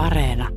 [0.00, 0.48] Areena.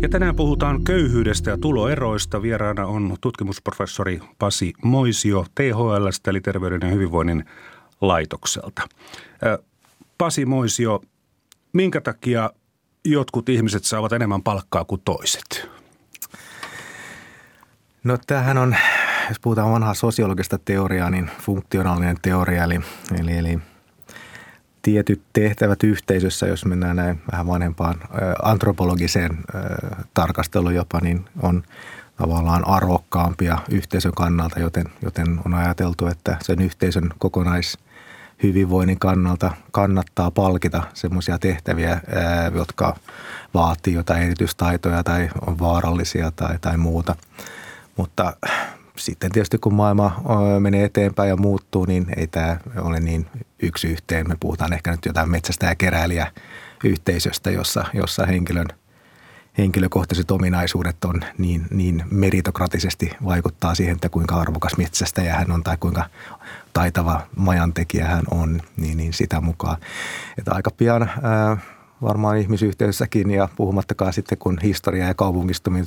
[0.00, 2.42] Ja tänään puhutaan köyhyydestä ja tuloeroista.
[2.42, 7.44] Vieraana on tutkimusprofessori Pasi Moisio THLstä eli Terveyden ja hyvinvoinnin
[8.00, 8.82] laitokselta.
[10.18, 11.00] Pasi Moisio,
[11.72, 12.50] minkä takia
[13.04, 15.68] jotkut ihmiset saavat enemmän palkkaa kuin toiset?
[18.04, 18.76] No tämähän on,
[19.28, 22.80] jos puhutaan vanhaa sosiologista teoriaa, niin funktionaalinen teoria, eli,
[23.20, 23.58] eli, eli
[24.82, 27.94] tietyt tehtävät yhteisössä, jos mennään näin vähän vanhempaan
[28.42, 29.38] antropologiseen
[30.14, 31.62] tarkasteluun jopa, niin on
[32.16, 37.78] tavallaan arvokkaampia yhteisön kannalta, joten, joten on ajateltu, että sen yhteisön kokonais
[38.42, 42.00] hyvinvoinnin kannalta kannattaa palkita semmoisia tehtäviä,
[42.54, 42.96] jotka
[43.54, 47.16] vaatii jotain erityistaitoja tai on vaarallisia tai, tai muuta.
[47.96, 48.36] Mutta
[48.96, 50.22] sitten tietysti kun maailma
[50.60, 53.26] menee eteenpäin ja muuttuu, niin ei tämä ole niin
[53.62, 54.28] yksi yhteen.
[54.28, 56.32] Me puhutaan ehkä nyt jotain metsästä ja keräilijä
[56.84, 58.68] yhteisöstä, jossa, jossa henkilön
[59.58, 65.76] henkilökohtaiset ominaisuudet on niin, niin meritokratisesti vaikuttaa siihen, että kuinka arvokas metsästäjä hän on tai
[65.80, 66.04] kuinka
[66.72, 69.76] taitava majantekijä hän on, niin, niin sitä mukaan.
[70.38, 71.56] Että aika pian ää,
[72.02, 75.86] varmaan ihmisyhteisössäkin ja puhumattakaan sitten kun historia ja kaupungistuminen,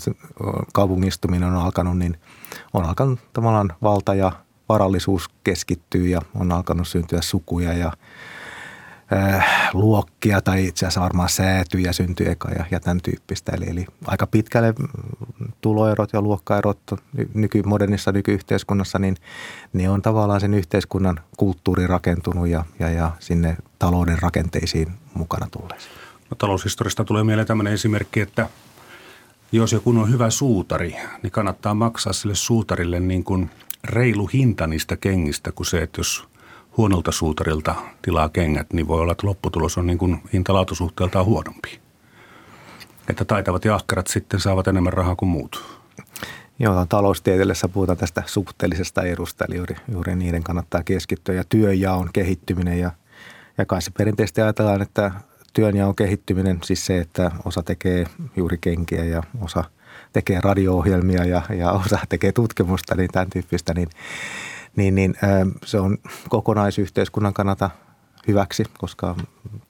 [0.74, 2.18] kaupungistuminen on alkanut, niin
[2.74, 4.32] on alkanut tavallaan valta ja
[4.70, 7.92] varallisuus keskittyy ja on alkanut syntyä sukuja ja
[9.14, 13.52] äh, luokkia tai itse asiassa varmaan säätyjä syntyy eka ja, ja tämän tyyppistä.
[13.56, 14.74] Eli, eli aika pitkälle
[15.62, 16.80] tuloerot ja luokkaerot
[17.34, 19.18] nykymodernissa nykyyhteiskunnassa, niin
[19.74, 25.94] ne on tavallaan sen yhteiskunnan kulttuuri rakentunut ja, ja, ja sinne talouden rakenteisiin mukana tulleisiin.
[26.30, 28.50] No, taloushistoriasta tulee mieleen tämmöinen esimerkki, että
[29.56, 33.50] jos joku on hyvä suutari, niin kannattaa maksaa sille suutarille niin kuin
[33.84, 36.28] reilu hinta niistä kengistä kuin se, että jos
[36.78, 41.80] huonolta suutarilta tilaa kengät, niin voi olla, että lopputulos on niin kuin hintalaatusuhteeltaan huonompi.
[43.10, 45.64] Että taitavat ja ahkerat sitten saavat enemmän rahaa kuin muut.
[46.60, 51.36] Joo, taloustieteellisessä puhutaan tästä suhteellisesta edusta, eli juuri, juuri niiden kannattaa keskittyä.
[51.36, 52.92] Ja työnjaon kehittyminen ja,
[53.58, 55.12] ja kai se perinteisesti ajatellaan, että
[55.56, 58.06] työnjaon kehittyminen, siis se, että osa tekee
[58.36, 59.64] juuri kenkiä ja osa
[60.14, 63.90] tekee radio-ohjelmia ja, ja osa tekee tutkimusta, niin tämän tyyppistä, niin,
[64.76, 65.16] niin, niin
[65.66, 65.98] se on
[66.30, 67.70] kokonaisyhteiskunnan kannalta
[68.28, 69.16] hyväksi, koska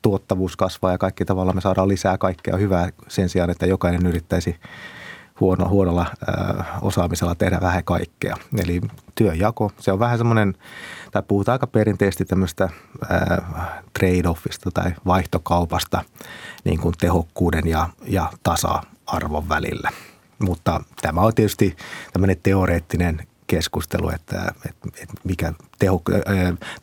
[0.01, 4.56] tuottavuus kasvaa ja kaikki tavalla me saadaan lisää kaikkea hyvää sen sijaan, että jokainen yrittäisi
[5.40, 8.38] huono, huonolla äh, osaamisella tehdä vähän kaikkea.
[8.63, 8.81] Eli
[9.16, 10.56] työjako, se on vähän semmoinen,
[11.16, 13.38] tai puhutaan aika perinteisesti tämmöistä äh,
[14.00, 16.03] trade-offista tai vaihtokaupasta
[16.64, 19.90] niin kuin tehokkuuden ja, ja tasa-arvon välillä.
[20.40, 21.76] Mutta tämä on tietysti
[22.14, 26.02] tämmöinen teoreettinen keskustelu, että, että, että mikä teho,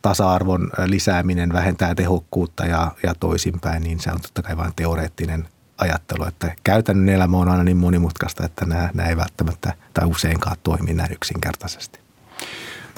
[0.01, 6.25] tasa-arvon lisääminen vähentää tehokkuutta ja, ja toisinpäin, niin se on totta kai vain teoreettinen ajattelu,
[6.25, 10.93] että käytännön elämä on aina niin monimutkaista, että nämä, nämä ei välttämättä tai useinkaan toimi
[10.93, 11.99] näin yksinkertaisesti.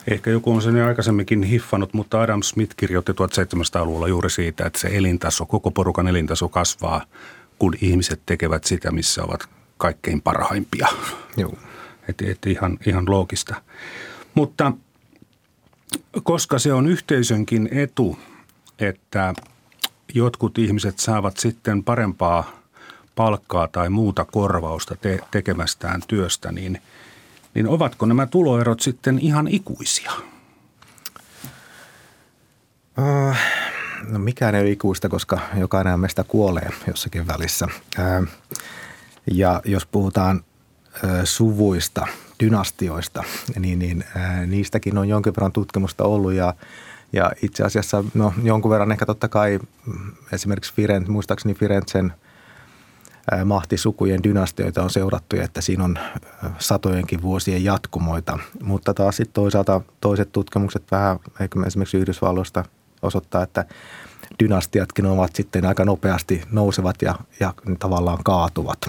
[0.08, 4.80] Ehkä joku on sen jo aikaisemminkin hiffannut, mutta Adam Smith kirjoitti 1700-luvulla juuri siitä, että
[4.80, 7.06] se elintaso, koko porukan elintaso kasvaa,
[7.60, 10.88] kun ihmiset tekevät sitä, missä ovat kaikkein parhaimpia.
[11.38, 11.54] Joo.
[12.10, 13.56] Että et ihan, ihan loogista.
[14.36, 14.72] Mutta
[16.24, 18.20] koska se on yhteisönkin etu,
[18.80, 19.34] että
[20.14, 22.52] jotkut ihmiset saavat sitten parempaa
[23.16, 26.82] palkkaa tai muuta korvausta te- tekemästään työstä, niin,
[27.56, 30.12] niin ovatko nämä tuloerot sitten ihan ikuisia?
[33.00, 33.40] Äh,
[34.08, 37.68] no mikään ei ole ikuista, koska jokainen meistä kuolee jossakin välissä.
[38.00, 38.24] Äh,
[39.32, 40.44] ja jos puhutaan
[41.06, 42.08] äh, suvuista,
[42.40, 43.24] dynastioista,
[43.60, 44.04] niin, niin
[44.48, 46.54] niistäkin on jonkin verran tutkimusta ollut ja
[47.14, 52.14] ja itse asiassa no, jonkun verran ehkä totta kai mm, esimerkiksi Firenze, muistaakseni Firenzen–
[53.46, 56.00] mahtisukujen dynastioita on seurattu, että siinä on
[56.60, 58.40] satojenkin vuosien jatkumoita.
[58.64, 61.20] Mutta taas sitten toisaalta toiset tutkimukset vähän,
[61.68, 62.66] esimerkiksi Yhdysvalloista
[63.02, 63.66] osoittaa, että
[64.44, 68.80] dynastiatkin ovat sitten aika nopeasti nousevat ja, ja tavallaan kaatuvat.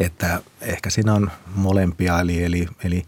[0.00, 3.02] Että ehkä siinä on molempia, eli, eli, eli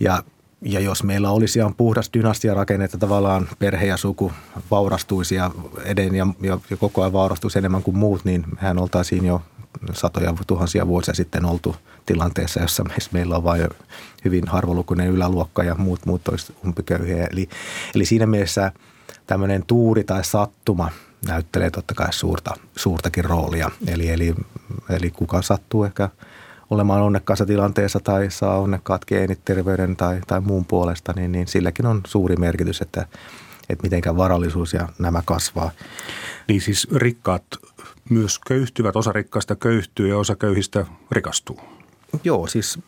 [0.00, 0.22] ja
[0.66, 4.32] ja jos meillä olisi ihan puhdas dynastiarakenne, että tavallaan perhe ja suku
[4.70, 5.50] vaurastuisi ja
[5.84, 9.42] eden ja, ja, ja koko ajan vaurastuisi enemmän kuin muut, niin mehän oltaisiin jo
[9.92, 11.76] satoja tuhansia vuosia sitten oltu
[12.06, 13.68] tilanteessa, jossa meillä on vain
[14.24, 17.26] hyvin harvolukuinen yläluokka ja muut, muut olisivat umpiköyhiä.
[17.32, 17.48] Eli,
[17.94, 18.72] eli siinä mielessä
[19.26, 20.90] tämmöinen tuuri tai sattuma
[21.26, 23.70] näyttelee totta kai suurta, suurtakin roolia.
[23.86, 24.34] Eli, eli,
[24.90, 26.08] eli kuka sattuu ehkä
[26.70, 31.86] olemaan onnekkaassa tilanteessa tai saa onnekkaat geenit terveyden tai, tai muun puolesta, niin, niin silläkin
[31.86, 33.06] on suuri merkitys, että,
[33.68, 35.70] että mitenkä varallisuus ja nämä kasvaa.
[36.48, 37.44] Niin siis rikkaat
[38.10, 41.60] myös köyhtyvät, osa rikkaista köyhtyy ja osa köyhistä rikastuu.
[42.24, 42.78] Joo, siis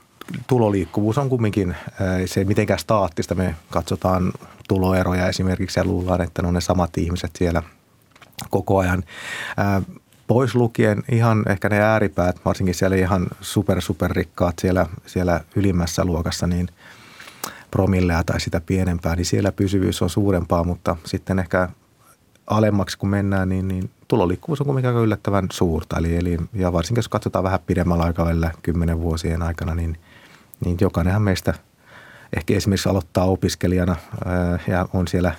[0.47, 1.77] tuloliikkuvuus on kumminkin,
[2.27, 3.35] se ei mitenkään staattista.
[3.35, 4.33] Me katsotaan
[4.69, 7.63] tuloeroja esimerkiksi ja luullaan, että ne on ne samat ihmiset siellä
[8.51, 9.03] koko ajan.
[10.29, 16.05] Pois lukien ihan ehkä ne ääripäät, varsinkin siellä ihan super, super rikkaat siellä, siellä ylimmässä
[16.05, 16.69] luokassa, niin
[17.71, 21.69] promillea tai sitä pienempää, niin siellä pysyvyys on suurempaa, mutta sitten ehkä
[22.47, 25.97] alemmaksi kun mennään, niin, niin tuloliikkuvuus on kuitenkin aika yllättävän suurta.
[25.99, 29.99] Eli, eli, ja varsinkin jos katsotaan vähän pidemmällä aikavälillä, kymmenen vuosien aikana, niin,
[30.65, 31.55] niin jokainenhan meistä
[32.37, 35.35] ehkä esimerkiksi aloittaa opiskelijana ää, ja on siellä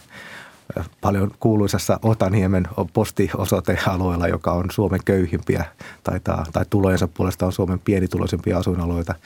[1.01, 5.65] paljon kuuluisassa Otaniemen postiosoitealueella, joka on Suomen köyhimpiä
[6.03, 6.19] tai,
[6.53, 9.15] tai tulojensa puolesta on Suomen pienituloisimpia asuinalueita–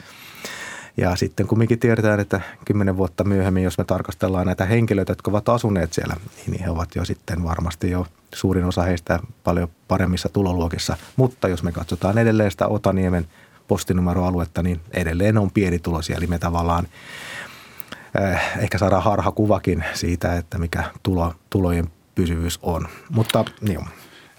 [0.96, 5.48] ja sitten kumminkin tiedetään, että kymmenen vuotta myöhemmin, jos me tarkastellaan näitä henkilöitä, jotka ovat
[5.48, 10.96] asuneet siellä, niin he ovat jo sitten varmasti jo suurin osa heistä paljon paremmissa tuloluokissa.
[11.16, 13.26] Mutta jos me katsotaan edelleen sitä Otaniemen
[13.68, 16.16] postinumeroaluetta, niin edelleen on pienituloisia.
[16.16, 16.88] Eli me tavallaan
[18.58, 22.88] ehkä saadaan harha kuvakin siitä, että mikä tulo, tulojen pysyvyys on.
[23.10, 23.80] Mutta niin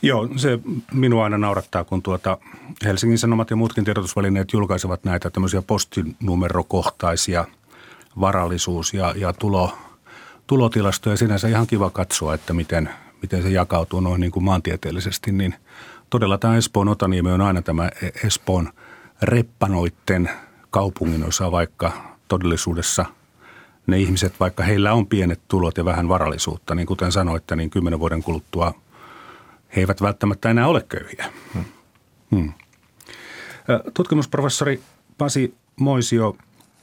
[0.02, 0.60] Joo, se
[0.94, 2.38] minua aina naurattaa, kun tuota
[2.86, 7.46] Helsingin Sanomat ja muutkin tiedotusvälineet julkaisevat näitä tämmöisiä postinumerokohtaisia
[8.20, 9.78] varallisuus- ja, ja tulo,
[10.48, 11.18] tulotilastoja.
[11.18, 12.90] Sinänsä ihan kiva katsoa, että miten,
[13.22, 15.32] miten se jakautuu noin niin kuin maantieteellisesti.
[15.32, 15.56] Niin
[16.10, 17.90] todella tämä Espoon Otaniemi on aina tämä
[18.24, 18.74] Espoon
[19.22, 20.30] reppanoitten
[20.70, 21.92] kaupungin osa, vaikka
[22.28, 23.06] todellisuudessa
[23.88, 28.00] ne ihmiset, vaikka heillä on pienet tulot ja vähän varallisuutta, niin kuten sanoitte, niin kymmenen
[28.00, 28.74] vuoden kuluttua–
[29.76, 31.26] he eivät välttämättä enää ole köyhiä.
[31.54, 31.66] Hmm.
[32.32, 32.54] Hmm.
[33.94, 34.82] Tutkimusprofessori
[35.18, 36.38] Pasi Moisio,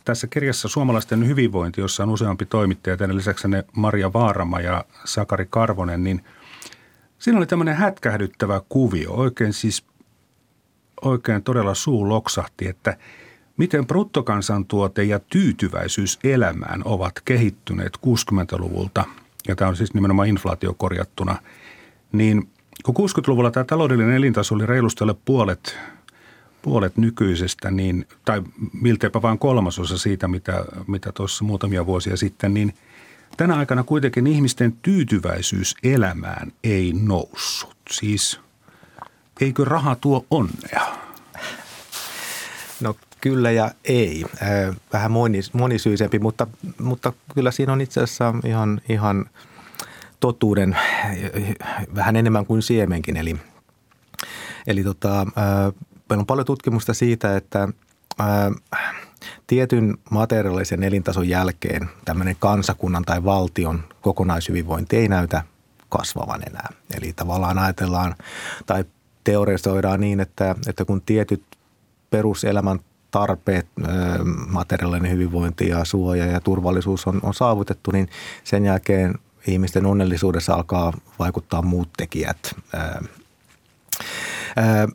[0.04, 5.46] tässä kirjassa Suomalaisten hyvinvointi, jossa on useampi toimittaja, teidän lisäksi ne Maria Vaarama ja Sakari
[5.50, 6.24] Karvonen, niin
[7.18, 9.84] siinä oli tämmöinen hätkähdyttävä kuvio, oikein siis
[11.02, 12.96] oikein todella suu loksahti, että
[13.56, 19.04] miten bruttokansantuote ja tyytyväisyys elämään ovat kehittyneet 60-luvulta,
[19.48, 21.36] ja tämä on siis nimenomaan inflaatiokorjattuna,
[22.12, 22.48] niin
[22.84, 25.78] kun 60-luvulla tämä taloudellinen elintaso oli reilusti alle puolet,
[26.62, 32.74] puolet nykyisestä, niin, tai milteipä vain kolmasosa siitä, mitä, mitä tuossa muutamia vuosia sitten, niin
[33.36, 37.76] tänä aikana kuitenkin ihmisten tyytyväisyys elämään ei noussut.
[37.90, 38.40] Siis
[39.40, 40.96] eikö raha tuo onnea?
[42.80, 44.24] No kyllä ja ei.
[44.92, 46.46] Vähän monis, monisyisempi, mutta,
[46.80, 49.24] mutta kyllä siinä on itse asiassa ihan, ihan–
[50.22, 50.76] totuuden
[51.94, 53.16] vähän enemmän kuin siemenkin.
[53.16, 53.36] Eli,
[54.66, 55.26] eli tota,
[56.08, 57.68] meillä on paljon tutkimusta siitä, että
[59.46, 65.42] tietyn materiaalisen elintason jälkeen tämmöinen kansakunnan tai valtion kokonaishyvinvointi ei näytä
[65.88, 66.68] kasvavan enää.
[66.96, 68.14] Eli tavallaan ajatellaan
[68.66, 68.84] tai
[69.24, 71.42] teorisoidaan niin, että, että kun tietyt
[72.10, 72.80] peruselämän
[73.12, 73.66] tarpeet,
[74.48, 78.08] materiaalinen hyvinvointi ja suoja ja turvallisuus on, on saavutettu, niin
[78.44, 79.14] sen jälkeen
[79.46, 82.54] ihmisten onnellisuudessa alkaa vaikuttaa muut tekijät.
[82.72, 83.02] Ää,
[84.56, 84.88] ää,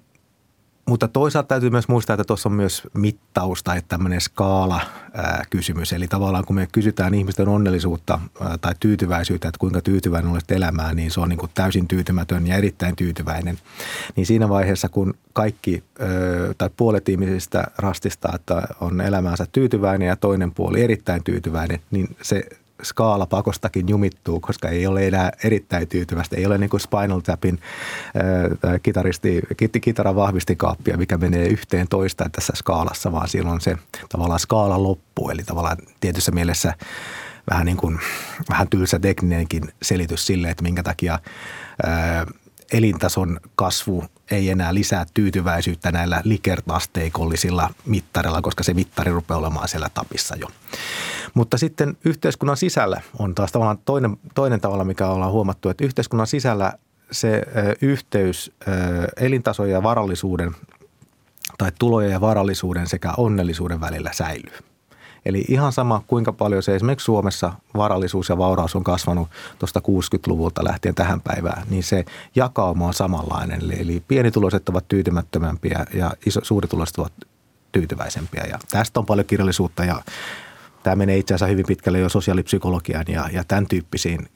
[0.87, 5.93] mutta toisaalta täytyy myös muistaa, että tuossa on myös mittaus tai tämmöinen skaala-kysymys.
[5.93, 8.19] Eli tavallaan kun me kysytään ihmisten onnellisuutta
[8.61, 12.55] tai tyytyväisyyttä, että kuinka tyytyväinen olet elämään, niin se on niin kuin täysin tyytymätön ja
[12.55, 13.57] erittäin tyytyväinen.
[14.15, 15.83] Niin siinä vaiheessa, kun kaikki
[16.57, 22.43] tai puolet ihmisistä rastistaa, että on elämäänsä tyytyväinen ja toinen puoli erittäin tyytyväinen, niin se
[22.83, 26.35] skaala pakostakin jumittuu, koska ei ole enää erittäin tyytyvästä.
[26.35, 27.59] Ei ole niin kuin Spinal Tapin
[28.05, 29.41] äh, kitaristi,
[29.81, 33.77] kitaran vahvistikaappia, mikä menee yhteen toista tässä skaalassa, vaan silloin se
[34.09, 35.29] tavallaan skaala loppuu.
[35.29, 36.73] Eli tavallaan tietyssä mielessä
[37.51, 37.99] vähän, niin kuin,
[38.49, 42.25] vähän tylsä tekninenkin selitys sille, että minkä takia äh,
[42.71, 49.89] elintason kasvu ei enää lisää tyytyväisyyttä näillä likertasteikollisilla mittareilla, koska se mittari rupeaa olemaan siellä
[49.93, 50.47] tapissa jo.
[51.37, 56.27] Mutta sitten yhteiskunnan sisällä on taas tavallaan toinen, toinen tavalla, mikä ollaan huomattu, että yhteiskunnan
[56.27, 56.73] sisällä
[57.11, 57.41] se
[57.81, 58.51] yhteys
[59.17, 60.55] elintason ja varallisuuden
[61.57, 64.57] tai tulojen ja varallisuuden sekä onnellisuuden välillä säilyy.
[65.25, 69.29] Eli ihan sama, kuinka paljon se esimerkiksi Suomessa varallisuus ja vauraus on kasvanut
[69.59, 73.63] tuosta 60-luvulta lähtien tähän päivään, niin se jakauma on samanlainen.
[73.63, 77.13] Eli, eli pienituloiset ovat tyytymättömämpiä ja iso, suurituloiset ovat
[77.71, 78.43] tyytyväisempiä.
[78.49, 80.01] Ja tästä on paljon kirjallisuutta ja
[80.87, 84.29] tämä menee itse asiassa hyvin pitkälle jo sosiaalipsykologiaan ja, ja tämän tyyppisiin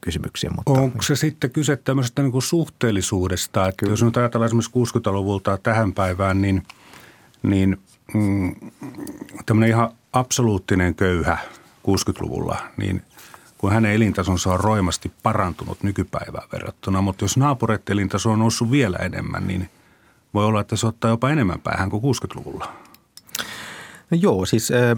[0.00, 0.52] kysymyksiin.
[0.56, 0.80] Mutta...
[0.80, 3.92] Onko se sitten kyse tämmöisestä niin kuin suhteellisuudesta, että Kyllä.
[3.92, 6.62] jos nyt ajatellaan esimerkiksi 60-luvulta tähän päivään, niin,
[7.42, 7.80] niin
[8.14, 8.54] mm,
[9.46, 11.38] tämmöinen ihan absoluuttinen köyhä
[11.88, 13.02] 60-luvulla, niin
[13.58, 18.96] kun hänen elintasonsa on roimasti parantunut nykypäivään verrattuna, mutta jos naapureiden elintaso on noussut vielä
[18.96, 19.70] enemmän, niin
[20.34, 22.72] voi olla, että se ottaa jopa enemmän päähän kuin 60-luvulla.
[24.10, 24.96] No joo, siis äh,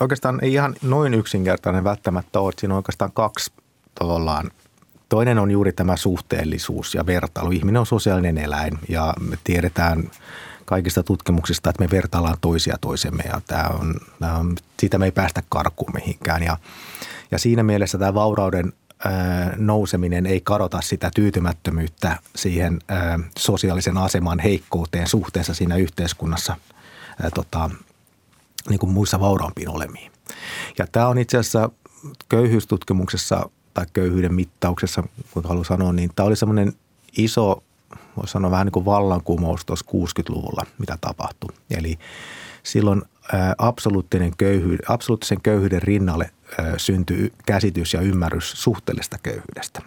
[0.00, 2.52] oikeastaan ei ihan noin yksinkertainen välttämättä ole.
[2.58, 3.52] Siinä on oikeastaan kaksi
[3.94, 4.50] tavallaan.
[5.08, 7.50] Toinen on juuri tämä suhteellisuus ja vertailu.
[7.50, 10.10] Ihminen on sosiaalinen eläin ja me tiedetään
[10.64, 15.12] kaikista tutkimuksista, että me vertaillaan toisia toisemme ja tämä on, tämä on, siitä me ei
[15.12, 16.42] päästä karkuun mihinkään.
[16.42, 16.56] Ja,
[17.30, 18.72] ja siinä mielessä tämä vaurauden
[19.56, 22.78] nouseminen ei kadota sitä tyytymättömyyttä siihen
[23.38, 26.56] sosiaalisen aseman heikkouteen suhteessa siinä yhteiskunnassa
[27.34, 27.70] tota,
[28.68, 30.12] niin kuin muissa vauraampiin olemiin.
[30.78, 31.70] Ja tämä on itse asiassa
[32.28, 36.72] köyhyystutkimuksessa tai köyhyyden mittauksessa, kun haluan sanoa, niin tämä oli semmoinen
[37.16, 37.62] iso,
[38.16, 41.50] voisi sanoa vähän niin kuin vallankumous tuossa 60-luvulla, mitä tapahtui.
[41.70, 41.98] Eli
[42.62, 43.02] silloin
[43.58, 46.30] absoluuttinen köyhyys, absoluuttisen köyhyyden rinnalle
[46.76, 49.82] syntyi käsitys ja ymmärrys suhteellista köyhyydestä.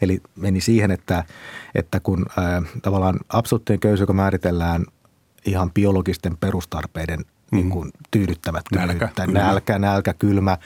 [0.00, 1.24] Eli meni siihen, että,
[1.74, 2.26] että kun
[2.82, 4.84] tavallaan absoluuttinen köyhyys, joka määritellään
[5.46, 10.58] ihan biologisten perustarpeiden niin kuin tyydyttävät nälkä, nälkä, nälkä, kylmä, äh,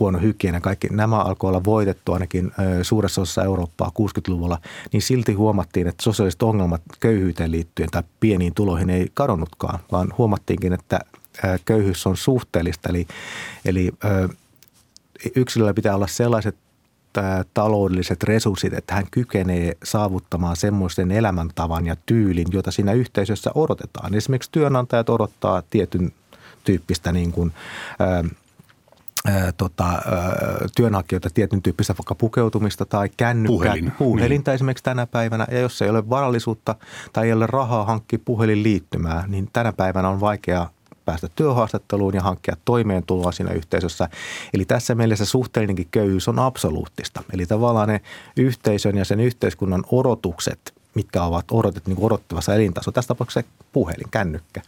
[0.00, 0.88] huono hygienia, kaikki.
[0.90, 4.58] Nämä alkoi olla voitettu ainakin äh, suuressa osassa Eurooppaa 60-luvulla,
[4.92, 10.72] niin silti huomattiin, että sosiaaliset ongelmat köyhyyteen liittyen tai pieniin tuloihin ei kadonnutkaan, vaan huomattiinkin,
[10.72, 11.00] että
[11.44, 13.06] äh, köyhyys on suhteellista, eli,
[13.64, 13.92] eli
[15.36, 16.56] yksilöllä pitää olla sellaiset
[17.54, 24.14] taloudelliset resurssit, että hän kykenee saavuttamaan semmoisen elämäntavan ja tyylin, jota siinä yhteisössä odotetaan.
[24.14, 26.12] Esimerkiksi työnantajat odottaa tietyn
[26.64, 27.52] tyyppistä niin kuin,
[27.98, 28.24] ää,
[29.26, 30.02] ää, tota, ää,
[30.76, 33.56] työnhakijoita tietyn tyyppistä vaikka pukeutumista tai kännykkää.
[33.56, 33.92] Puhelin.
[33.98, 34.54] Puhelinta niin.
[34.54, 35.46] esimerkiksi tänä päivänä.
[35.50, 36.74] Ja jos ei ole varallisuutta
[37.12, 40.66] tai ei ole rahaa hankkia puhelinliittymää, niin tänä päivänä on vaikea
[41.08, 44.08] päästä työhaastatteluun ja hankkia toimeentuloa siinä yhteisössä.
[44.54, 47.22] Eli tässä mielessä suhteellinenkin köyhyys on absoluuttista.
[47.32, 48.00] Eli tavallaan ne
[48.36, 54.62] yhteisön ja sen yhteiskunnan odotukset, mitkä ovat odotet, niin odottavassa elintaso, tässä tapauksessa puhelin, kännykkä,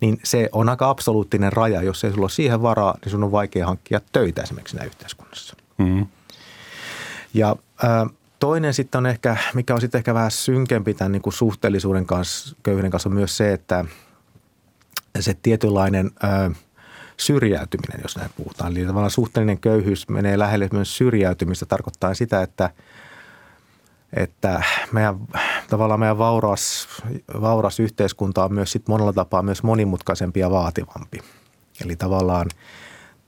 [0.00, 1.82] niin se on aika absoluuttinen raja.
[1.82, 5.56] Jos ei sulla ole siihen varaa, niin sun on vaikea hankkia töitä esimerkiksi siinä yhteiskunnassa.
[5.78, 6.06] Mm.
[7.34, 11.32] Ja äh, toinen sitten on ehkä, mikä on sitten ehkä vähän synkempi tämän niin kuin
[11.32, 13.84] suhteellisuuden kanssa, köyhyyden kanssa, on myös se, että–
[15.20, 16.54] se tietynlainen ö,
[17.16, 18.72] syrjäytyminen, jos näin puhutaan.
[18.72, 22.70] Eli tavallaan suhteellinen köyhyys menee lähelle myös syrjäytymistä, tarkoittaa sitä, että,
[24.12, 25.16] että meidän,
[25.70, 26.88] tavallaan meidän vauras,
[27.40, 31.18] vauras yhteiskunta on myös sit monella tapaa myös monimutkaisempi ja vaativampi.
[31.84, 32.46] Eli tavallaan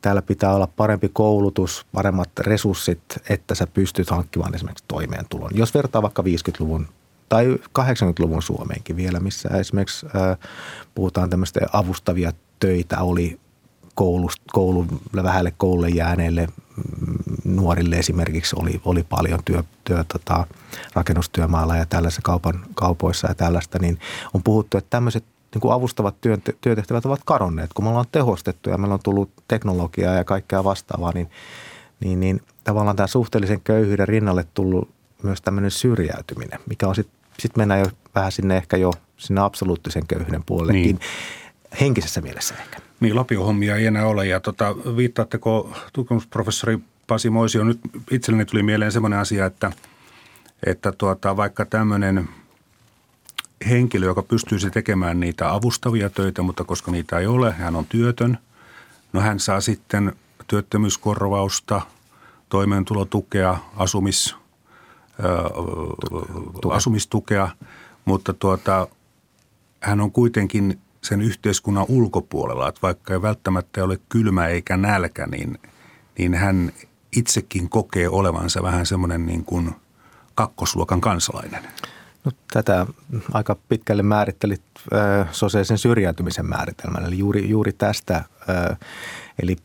[0.02, 5.50] täällä pitää olla parempi koulutus, paremmat resurssit, että sä pystyt hankkimaan esimerkiksi toimeentulon.
[5.54, 6.88] Jos vertaa vaikka 50-luvun
[7.28, 10.38] tai 80-luvun Suomeenkin vielä, missä esimerkiksi äh,
[10.94, 13.40] puhutaan tämmöistä avustavia töitä oli
[13.94, 17.14] koulust, koulun, vähälle koululle jääneille mm,
[17.44, 20.46] nuorille esimerkiksi oli, oli paljon työ, työ tota,
[20.94, 23.98] rakennustyömaalla ja tällaisissa kaupan, kaupoissa ja tällaista, niin
[24.34, 27.72] on puhuttu, että tämmöiset niin kuin avustavat työ, työtehtävät ovat kadonneet.
[27.72, 31.30] Kun me ollaan tehostettu ja meillä on tullut teknologiaa ja kaikkea vastaavaa, niin,
[32.00, 34.88] niin, niin tavallaan tämä suhteellisen köyhyyden rinnalle tullut
[35.24, 40.06] myös tämmöinen syrjäytyminen, mikä on sitten sit mennään jo vähän sinne ehkä jo sinne absoluuttisen
[40.06, 40.82] köyhyyden puolellekin.
[40.82, 41.00] Niin.
[41.80, 42.78] Henkisessä mielessä ehkä.
[43.00, 44.26] Niin, lapiohommia ei enää ole.
[44.26, 49.72] Ja tota, viittaatteko tutkimusprofessori Pasi Moisio, nyt itselleni tuli mieleen semmoinen asia, että,
[50.66, 52.28] että tuota, vaikka tämmöinen
[53.68, 58.38] henkilö, joka pystyisi tekemään niitä avustavia töitä, mutta koska niitä ei ole, hän on työtön.
[59.12, 60.12] No hän saa sitten
[60.46, 61.82] työttömyyskorvausta,
[62.48, 64.36] toimeentulotukea, asumis,
[66.62, 66.76] Tuke.
[66.76, 67.48] asumistukea,
[68.04, 68.88] mutta tuota,
[69.80, 75.58] hän on kuitenkin sen yhteiskunnan ulkopuolella, että vaikka ei välttämättä ole kylmä eikä nälkä, niin,
[76.18, 76.72] niin hän
[77.16, 79.74] itsekin kokee olevansa vähän semmoinen niin kuin
[80.34, 81.62] kakkosluokan kansalainen.
[82.24, 82.86] No, tätä
[83.32, 88.16] aika pitkälle määrittelit äh, sosiaalisen syrjäytymisen määritelmän, eli juuri, juuri tästä.
[88.16, 88.78] Äh,
[89.42, 89.56] eli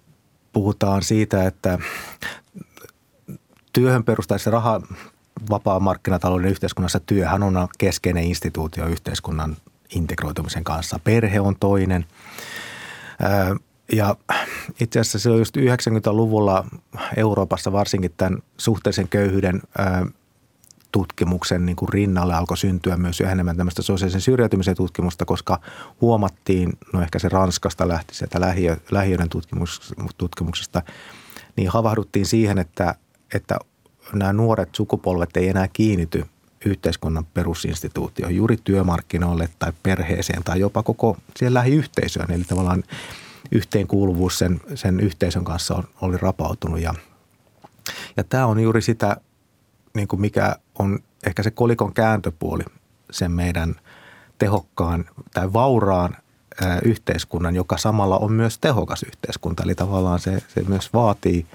[0.54, 1.80] puhutaan siitä, että
[3.74, 4.82] työhön perustaisi raha
[5.50, 9.58] vapaa markkinatalouden yhteiskunnassa työhän on keskeinen instituutio yhteiskunnan
[9.96, 11.00] integroitumisen kanssa.
[11.04, 12.06] Perhe on toinen.
[13.92, 14.16] Ja
[14.80, 16.66] itse asiassa on just 90-luvulla
[17.18, 19.62] Euroopassa varsinkin tämän suhteellisen köyhyyden
[20.92, 25.60] tutkimuksen niin kuin rinnalle alkoi syntyä myös yhä enemmän tämmöistä sosiaalisen syrjäytymisen tutkimusta, koska
[26.02, 29.30] huomattiin, no ehkä se Ranskasta lähti sieltä lähiö, lähiöiden
[30.18, 30.82] tutkimuksesta,
[31.56, 32.96] niin havahduttiin siihen, että,
[33.34, 33.60] että
[34.14, 36.26] nämä nuoret sukupolvet ei enää kiinnity
[36.66, 42.32] yhteiskunnan perusinstituutioihin, juuri työmarkkinoille tai perheeseen tai jopa koko siihen lähiyhteisöön.
[42.32, 42.84] Eli tavallaan
[43.52, 46.94] yhteenkuuluvuus sen, sen yhteisön kanssa on, oli rapautunut ja,
[48.18, 49.18] ja tämä on juuri sitä,
[49.94, 52.64] niin kuin mikä on ehkä se kolikon kääntöpuoli
[53.12, 53.76] sen meidän
[54.38, 56.18] tehokkaan tai vauraan
[56.84, 59.64] yhteiskunnan, joka samalla on myös tehokas yhteiskunta.
[59.64, 61.46] Eli tavallaan se, se myös vaatii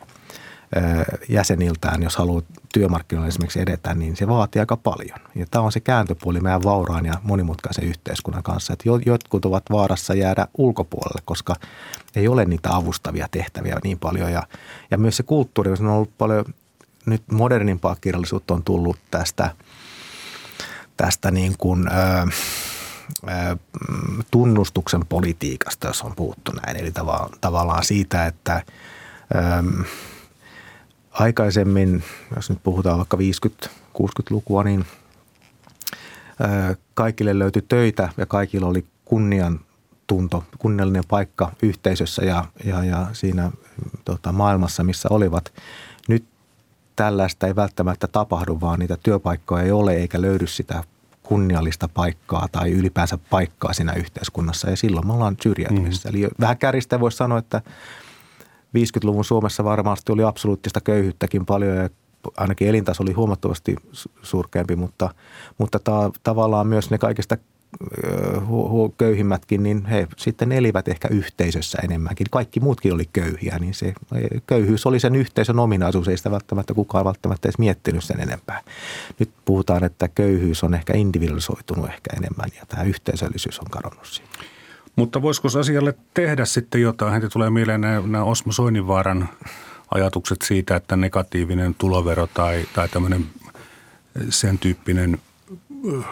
[1.29, 2.43] jäseniltään, jos haluaa
[2.73, 5.19] työmarkkinoilla esimerkiksi edetä, niin se vaatii aika paljon.
[5.35, 10.15] Ja tämä on se kääntöpuoli meidän vauraan ja monimutkaisen yhteiskunnan kanssa, että jotkut ovat vaarassa
[10.15, 11.55] jäädä ulkopuolelle, koska
[12.17, 14.33] ei ole niitä avustavia tehtäviä niin paljon.
[14.33, 14.43] Ja,
[14.91, 16.45] ja myös se kulttuuri, on ollut paljon,
[17.07, 19.51] nyt modernimpaa kirjallisuutta on tullut tästä,
[20.97, 22.27] tästä niin kuin, ö,
[24.31, 26.77] tunnustuksen politiikasta, jos on puhuttu näin.
[26.77, 26.93] Eli
[27.41, 28.63] tavallaan siitä, että
[31.15, 32.05] aikaisemmin,
[32.37, 34.85] jos nyt puhutaan vaikka 50-60-lukua, niin
[36.95, 39.61] kaikille löytyi töitä ja kaikilla oli kunnian
[40.07, 43.51] tunto, kunniallinen paikka yhteisössä ja, ja, ja siinä
[44.05, 45.53] tota, maailmassa, missä olivat.
[46.09, 46.25] Nyt
[46.97, 50.85] tällaista ei välttämättä tapahdu, vaan niitä työpaikkoja ei ole eikä löydy sitä
[51.23, 56.09] kunniallista paikkaa tai ylipäänsä paikkaa siinä yhteiskunnassa ja silloin me ollaan syrjäytymisessä.
[56.09, 56.15] Mm.
[56.15, 57.63] Eli vähän käristä voisi sanoa, että
[58.75, 61.89] 50-luvun Suomessa varmasti oli absoluuttista köyhyyttäkin paljon ja
[62.37, 63.77] ainakin elintaso oli huomattavasti
[64.23, 65.15] surkeampi, mutta,
[65.59, 67.37] mutta ta, tavallaan myös ne kaikista
[68.99, 72.27] köyhimmätkin, niin he sitten elivät ehkä yhteisössä enemmänkin.
[72.31, 73.95] Kaikki muutkin oli köyhiä, niin se
[74.47, 78.61] köyhyys oli sen yhteisön ominaisuus, ei sitä välttämättä kukaan välttämättä edes miettinyt sen enempää.
[79.19, 84.54] Nyt puhutaan, että köyhyys on ehkä individualisoitunut ehkä enemmän ja tämä yhteisöllisyys on kadonnut siitä.
[84.97, 87.13] Mutta voisiko asialle tehdä sitten jotain?
[87.13, 89.29] Heti tulee mieleen nämä, Osmo Soininvaaran
[89.95, 93.27] ajatukset siitä, että negatiivinen tulovero tai, tai tämmöinen
[94.31, 95.19] sen tyyppinen,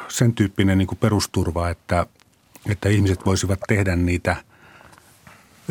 [0.09, 2.07] sen tyyppinen niin perusturva, että,
[2.71, 4.37] että ihmiset voisivat tehdä niitä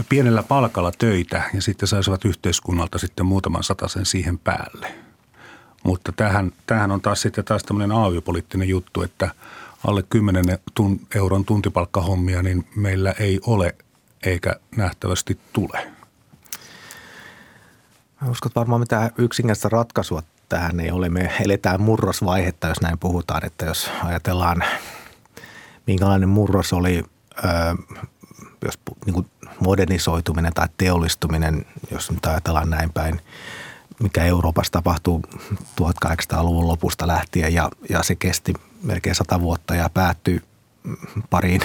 [0.09, 4.93] pienellä palkalla töitä ja sitten saisivat yhteiskunnalta sitten muutaman sen siihen päälle.
[5.83, 9.29] Mutta tähän, tähän on taas sitten taas tämmöinen AY-poliittinen juttu, että–
[9.87, 10.45] alle 10
[11.15, 13.75] euron tuntipalkkahommia, niin meillä ei ole
[14.23, 15.91] eikä nähtävästi tule.
[18.21, 21.09] Mä uskon, varmaan mitään yksinkertaista ratkaisua tähän ei ole.
[21.09, 24.63] Me eletään murrosvaihetta, jos näin puhutaan, että jos ajatellaan,
[25.87, 27.03] minkälainen murros oli,
[28.65, 29.27] jos niin kuin
[29.59, 33.21] modernisoituminen tai teollistuminen, jos nyt ajatellaan näin päin,
[34.01, 35.21] mikä Euroopassa tapahtuu
[35.81, 40.41] 1800-luvun lopusta lähtien ja, ja se kesti melkein sata vuotta ja päättyi
[41.29, 41.61] pariin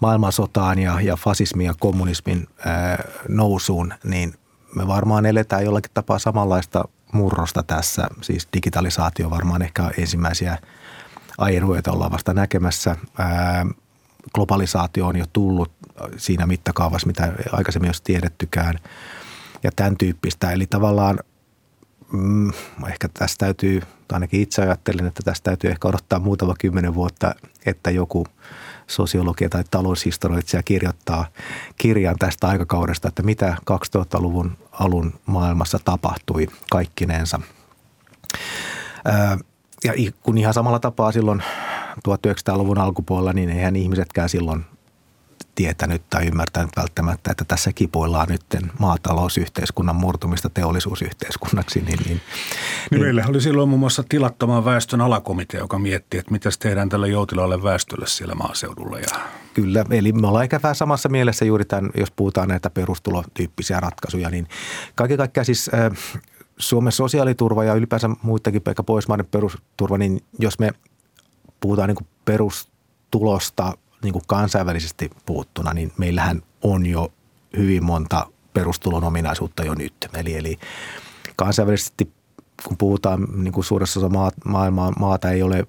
[0.00, 4.34] maailmansotaan ja, ja fasismin ja kommunismin ää, nousuun, niin
[4.74, 8.08] me varmaan eletään jollakin tapaa samanlaista murrosta tässä.
[8.22, 10.58] Siis digitalisaatio varmaan ehkä ensimmäisiä
[11.38, 12.96] aiheita ollaan vasta näkemässä.
[13.18, 13.66] Ää,
[14.34, 15.72] globalisaatio on jo tullut
[16.16, 18.78] siinä mittakaavassa, mitä aikaisemmin olisi tiedettykään
[19.62, 20.52] ja tämän tyyppistä.
[20.52, 21.18] Eli tavallaan
[22.12, 22.52] mm,
[22.88, 27.34] ehkä tässä täytyy, tai ainakin itse ajattelin, että tästä täytyy ehkä odottaa muutama kymmenen vuotta,
[27.66, 28.26] että joku
[28.86, 31.26] sosiologia tai taloushistorioitsija kirjoittaa
[31.76, 37.40] kirjan tästä aikakaudesta, että mitä 2000-luvun alun maailmassa tapahtui kaikkinensa.
[39.84, 39.92] Ja
[40.22, 41.42] kun ihan samalla tapaa silloin
[42.08, 44.64] 1900-luvun alkupuolella, niin eihän ihmisetkään silloin
[45.56, 48.42] tietänyt tai ymmärtänyt välttämättä, että tässä kipuillaan nyt
[48.78, 51.80] maatalousyhteiskunnan murtumista teollisuusyhteiskunnaksi.
[51.80, 52.20] Niin, niin,
[52.90, 57.08] niin meillä oli silloin muun muassa tilattoman väestön alakomitea, joka mietti, että mitä tehdään tälle
[57.08, 58.98] joutilaalle väestölle siellä maaseudulla.
[58.98, 59.06] Ja...
[59.54, 64.30] Kyllä, eli me ollaan ehkä vähän samassa mielessä juuri tämän, jos puhutaan näitä perustulotyyppisiä ratkaisuja,
[64.30, 64.48] niin
[64.94, 65.92] kaiken kaikkiaan siis äh,
[66.58, 70.70] Suomen sosiaaliturva ja ylipäänsä muitakin ehkä Pohjoismaiden perusturva, niin jos me
[71.60, 77.12] puhutaan niin perustulosta– niin kuin kansainvälisesti puuttuna, niin meillähän on jo
[77.56, 80.08] hyvin monta perustulon ominaisuutta jo nyt.
[80.14, 80.58] Eli, eli
[81.36, 82.12] kansainvälisesti,
[82.64, 85.64] kun puhutaan niin kuin suuressa osassa maailmaa, maata ei ole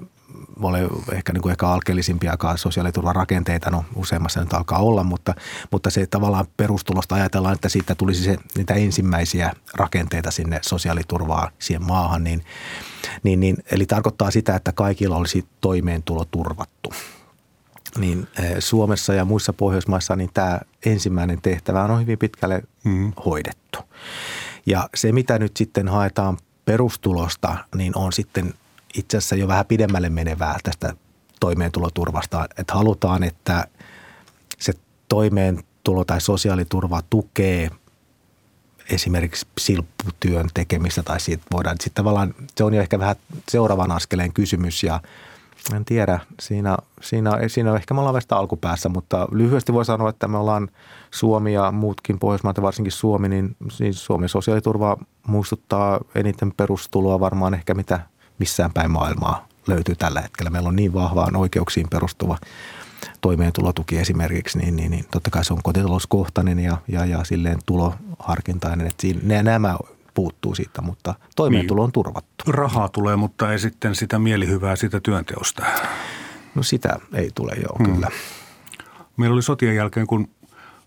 [0.62, 0.80] ole
[1.12, 5.34] ehkä, niin kuin ehkä alkeellisimpiakaan sosiaaliturvarakenteita, no useammassa nyt alkaa olla, mutta,
[5.72, 11.84] mutta se tavallaan perustulosta ajatellaan, että siitä tulisi se, niitä ensimmäisiä rakenteita sinne sosiaaliturvaa siihen
[11.84, 12.44] maahan, niin,
[13.24, 16.94] niin, niin, eli tarkoittaa sitä, että kaikilla olisi toimeentulo turvattu
[17.98, 23.14] niin eh, Suomessa ja muissa Pohjoismaissa niin tämä ensimmäinen tehtävä on hyvin pitkälle mm.
[23.26, 23.80] hoidettu.
[24.66, 28.54] Ja se, mitä nyt sitten haetaan perustulosta, niin on sitten
[28.94, 30.94] itse asiassa jo vähän pidemmälle menevää tästä
[31.40, 32.48] toimeentuloturvasta.
[32.58, 33.68] Että halutaan, että
[34.60, 34.74] se
[35.10, 37.70] toimeentulo tai sosiaaliturva tukee
[38.90, 43.16] esimerkiksi silpputyön tekemistä tai siitä voidaan sitten tavallaan, se on jo ehkä vähän
[43.50, 45.02] seuraavan askeleen kysymys ja
[45.76, 50.28] en tiedä, siinä, siinä, siinä ehkä me ollaan vasta alkupäässä, mutta lyhyesti voi sanoa, että
[50.28, 50.70] me ollaan
[51.12, 57.74] Suomi ja muutkin Pohjoismaat varsinkin Suomi, niin siis Suomen sosiaaliturva muistuttaa eniten perustuloa varmaan ehkä
[57.74, 58.00] mitä
[58.40, 60.50] missään päin maailmaa löytyy tällä hetkellä.
[60.50, 62.38] Meillä on niin vahvaan oikeuksiin perustuva
[63.22, 68.88] toimeentulotuki esimerkiksi, niin, niin, niin totta kai se on kotitalouskohtainen ja, ja, ja silleen tuloharkintainen.
[68.88, 69.78] Että siinä, nämä
[70.18, 72.44] puuttuu siitä, mutta toimeentulo on turvattu.
[72.48, 75.66] Rahaa tulee, mutta ei sitten sitä mielihyvää sitä työnteosta.
[76.56, 77.94] No sitä ei tule, joo, hmm.
[77.94, 78.08] kyllä.
[79.18, 80.30] Meillä oli sotien jälkeen, kun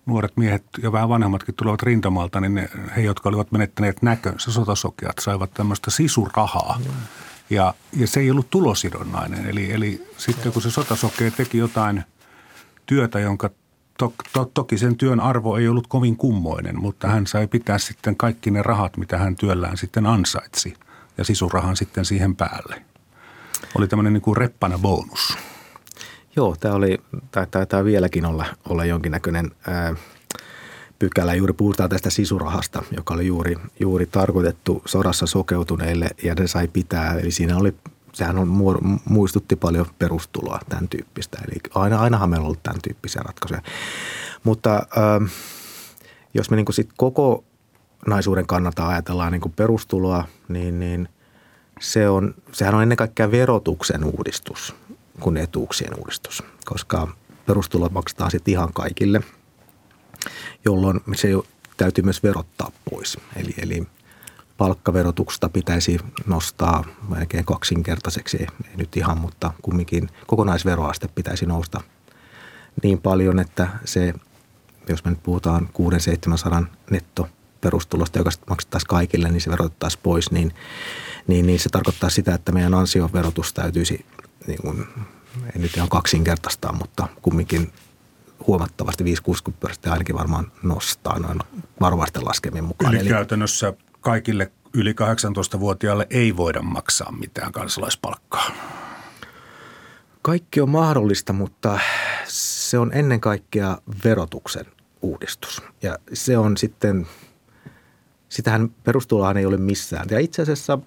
[0.07, 5.19] nuoret miehet ja vähän vanhemmatkin tulevat rintamalta, niin ne, he, jotka olivat menettäneet näkönsä, sotasokeat,
[5.21, 6.81] saivat tämmöistä sisurahaa.
[6.85, 6.95] Hmm.
[7.51, 9.47] Ja, ja se ei ollut tulosidonnainen.
[9.47, 12.05] Eli, eli sitten kun se sotasokea teki jotain
[12.87, 13.51] työtä, jonka
[14.01, 18.17] to, to, toki sen työn arvo ei ollut kovin kummoinen, mutta hän sai pitää sitten
[18.17, 20.75] kaikki ne rahat, mitä hän työllään sitten ansaitsi
[21.19, 22.83] ja sisurahan sitten siihen päälle.
[23.75, 25.37] Oli tämmöinen niin kuin reppana bonus.
[26.37, 26.99] Joo, tämä oli,
[27.51, 29.95] taitaa vieläkin olla, olla jonkinnäköinen ää,
[30.99, 31.35] pykälä.
[31.35, 37.19] Juuri puhutaan tästä sisurahasta, joka oli juuri, juuri tarkoitettu sodassa sokeutuneille ja ne sai pitää.
[37.19, 37.75] Eli siinä oli
[38.13, 38.49] sehän on,
[39.05, 41.39] muistutti paljon perustuloa, tämän tyyppistä.
[41.49, 43.63] Eli aina, ainahan meillä on ollut tämän tyyppisiä ratkaisuja.
[44.45, 45.25] Mutta ähm,
[46.35, 47.45] jos me niin sit koko
[48.07, 51.09] naisuuden kannalta ajatellaan niin perustuloa, niin, niin
[51.81, 54.75] se on, sehän on ennen kaikkea verotuksen uudistus
[55.21, 57.09] kuin etuuksien uudistus, koska
[57.47, 59.21] perustulo maksetaan sitten ihan kaikille,
[60.65, 61.29] jolloin se
[61.77, 63.19] täytyy myös verottaa pois.
[63.37, 63.87] Eli, eli
[64.61, 71.81] palkkaverotuksesta pitäisi nostaa melkein kaksinkertaiseksi, ei nyt ihan, mutta kumminkin kokonaisveroaste pitäisi nousta
[72.83, 74.15] niin paljon, että se,
[74.89, 75.69] jos me nyt puhutaan
[76.63, 77.29] 600-700 netto
[77.61, 80.55] perustulosta, joka maksettaisiin kaikille, niin se verotettaisiin pois, niin,
[81.27, 84.07] niin, niin se tarkoittaa sitä, että meidän ansioverotus täytyisi,
[84.47, 84.87] niin kuin,
[85.57, 87.73] en nyt ihan kaksinkertaistaa, mutta kumminkin
[88.47, 89.07] huomattavasti 5-60
[89.61, 91.39] prosenttia ainakin varmaan nostaa noin
[91.81, 92.95] varovaisten laskemien mukaan.
[92.95, 98.51] Eli, Eli käytännössä kaikille yli 18-vuotiaille ei voida maksaa mitään kansalaispalkkaa?
[100.23, 101.79] Kaikki on mahdollista, mutta
[102.27, 104.67] se on ennen kaikkea verotuksen
[105.03, 105.63] uudistus.
[105.83, 107.07] Ja se on sitten,
[108.29, 110.07] sitähän perustulohan ei ole missään.
[110.11, 110.79] Ja itse asiassa,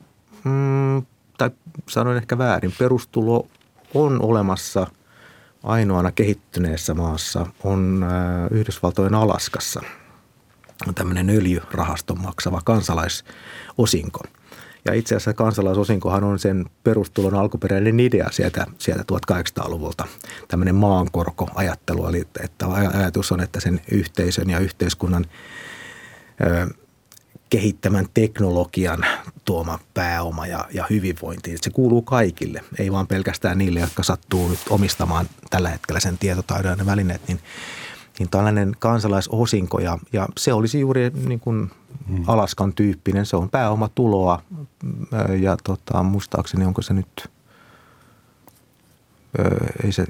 [0.44, 1.06] mm,
[1.38, 1.52] tai
[1.90, 3.48] sanoin ehkä väärin, perustulo
[3.94, 4.88] on olemassa
[5.64, 9.82] ainoana kehittyneessä maassa, on äh, Yhdysvaltojen Alaskassa–
[10.96, 14.20] tämmöinen öljyrahaston maksava kansalaisosinko.
[14.86, 20.08] Ja itse asiassa kansalaisosinkohan on sen perustulon alkuperäinen idea sieltä, sieltä 1800-luvulta.
[20.48, 25.26] Tämmöinen maankorkoajattelu, eli että ajatus on, että sen yhteisön ja yhteiskunnan
[26.42, 26.68] ö,
[27.50, 29.06] kehittämän teknologian
[29.46, 31.58] tuoma pääoma ja, ja hyvinvointi.
[31.62, 36.80] Se kuuluu kaikille, ei vaan pelkästään niille, jotka sattuu nyt omistamaan tällä hetkellä sen tietotaidon
[36.80, 37.40] ja välineet, niin
[38.20, 41.72] niin tällainen kansalaisosinko ja, ja se olisi juuri niin kuin
[42.08, 42.24] hmm.
[42.28, 43.26] Alaskan tyyppinen.
[43.26, 44.42] Se on pääomatuloa
[45.40, 47.30] ja tota, muistaakseni onko se nyt,
[49.84, 50.06] ei se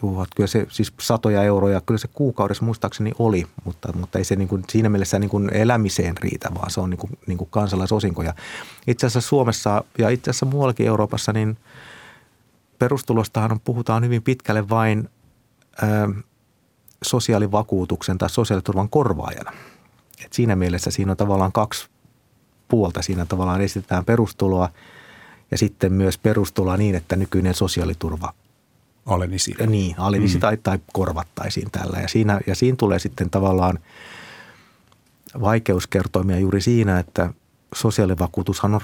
[0.00, 4.36] tuhat, kyllä se siis satoja euroja, kyllä se kuukaudessa muistaakseni oli, mutta, mutta ei se
[4.36, 7.50] niin kuin, siinä mielessä niin kuin elämiseen riitä, vaan se on niin kuin, niin kuin
[7.50, 8.22] kansalaisosinko.
[8.22, 8.34] Ja
[8.86, 11.56] itse asiassa Suomessa ja itse asiassa muuallakin Euroopassa, niin
[12.78, 15.08] perustulostahan puhutaan hyvin pitkälle vain–
[17.02, 19.52] sosiaalivakuutuksen tai sosiaaliturvan korvaajana.
[20.24, 21.88] Et siinä mielessä siinä on tavallaan kaksi
[22.68, 23.02] puolta.
[23.02, 24.68] Siinä tavallaan esitetään perustuloa
[25.50, 28.34] ja sitten myös perustuloa niin, että nykyinen sosiaaliturva
[29.06, 29.54] alenisi.
[29.66, 30.40] Niin, alenisi mm.
[30.40, 31.98] tai, tai korvattaisiin tällä.
[31.98, 33.78] Ja siinä, ja siinä tulee sitten tavallaan
[35.40, 37.32] vaikeuskertoimia juuri siinä, että
[37.74, 38.80] sosiaalivakuutushan on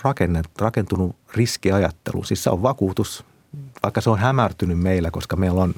[0.59, 2.27] rakentunut riskiajatteluun.
[2.27, 3.25] Siis se on vakuutus,
[3.83, 5.75] vaikka se on hämärtynyt meillä, koska meillä on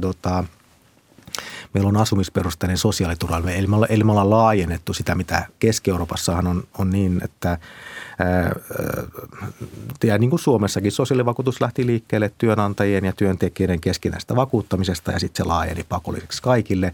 [0.00, 0.44] tota,–
[1.72, 3.50] meillä on asumisperusteinen sosiaaliturva.
[3.50, 7.58] Eli me, eli me ollaan laajennettu sitä, mitä Keski-Euroopassahan on, on niin, että
[8.18, 8.52] ää,
[10.04, 15.48] ja niin kuin Suomessakin sosiaalivakuutus lähti liikkeelle työnantajien ja työntekijöiden keskinäistä vakuuttamisesta ja sitten se
[15.48, 16.92] laajeni pakolliseksi kaikille.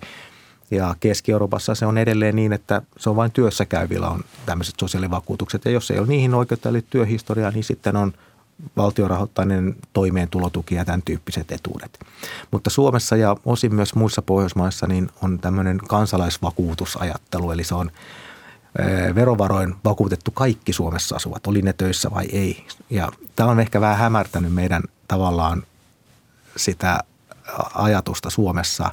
[0.71, 5.65] Ja Keski-Euroopassa se on edelleen niin, että se on vain työssä käyvillä on tämmöiset sosiaalivakuutukset.
[5.65, 8.13] Ja jos ei ole niihin oikeutta eli työhistoriaa, niin sitten on–
[8.77, 11.99] valtiorahoittainen toimeentulotuki ja tämän tyyppiset etuudet.
[12.51, 17.91] Mutta Suomessa ja osin myös muissa Pohjoismaissa niin on tämmöinen kansalaisvakuutusajattelu, eli se on
[19.15, 22.67] verovaroin vakuutettu kaikki Suomessa asuvat, oli ne töissä vai ei.
[22.91, 25.63] Ja tämä on ehkä vähän hämärtänyt meidän tavallaan
[26.57, 27.01] sitä
[27.75, 28.91] ajatusta Suomessa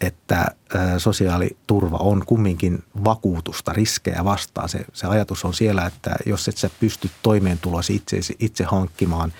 [0.00, 0.46] että
[0.98, 4.68] sosiaaliturva on kumminkin vakuutusta riskejä vastaan.
[4.68, 9.32] Se, se ajatus on siellä, että jos et sä pysty toimeentulosi itse, itse hankkimaan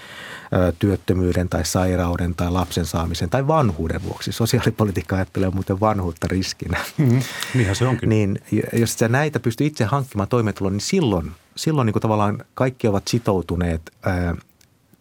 [0.79, 4.33] työttömyyden tai sairauden tai lapsen saamisen tai vanhuuden vuoksi.
[4.33, 6.79] Sosiaalipolitiikka ajattelee muuten vanhuutta riskinä.
[6.99, 7.23] Mm-hmm.
[7.55, 8.09] Niinhän se onkin.
[8.09, 8.43] Niin
[8.73, 13.09] jos sä näitä pystyy itse hankkimaan toimeentuloon, niin silloin, silloin niin kuin tavallaan kaikki ovat
[13.09, 14.35] sitoutuneet ää,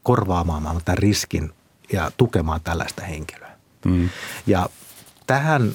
[0.03, 1.51] korvaamaan tämän riskin
[1.93, 3.51] ja tukemaan tällaista henkilöä.
[3.85, 4.09] Mm.
[4.47, 4.69] Ja
[5.27, 5.71] tähän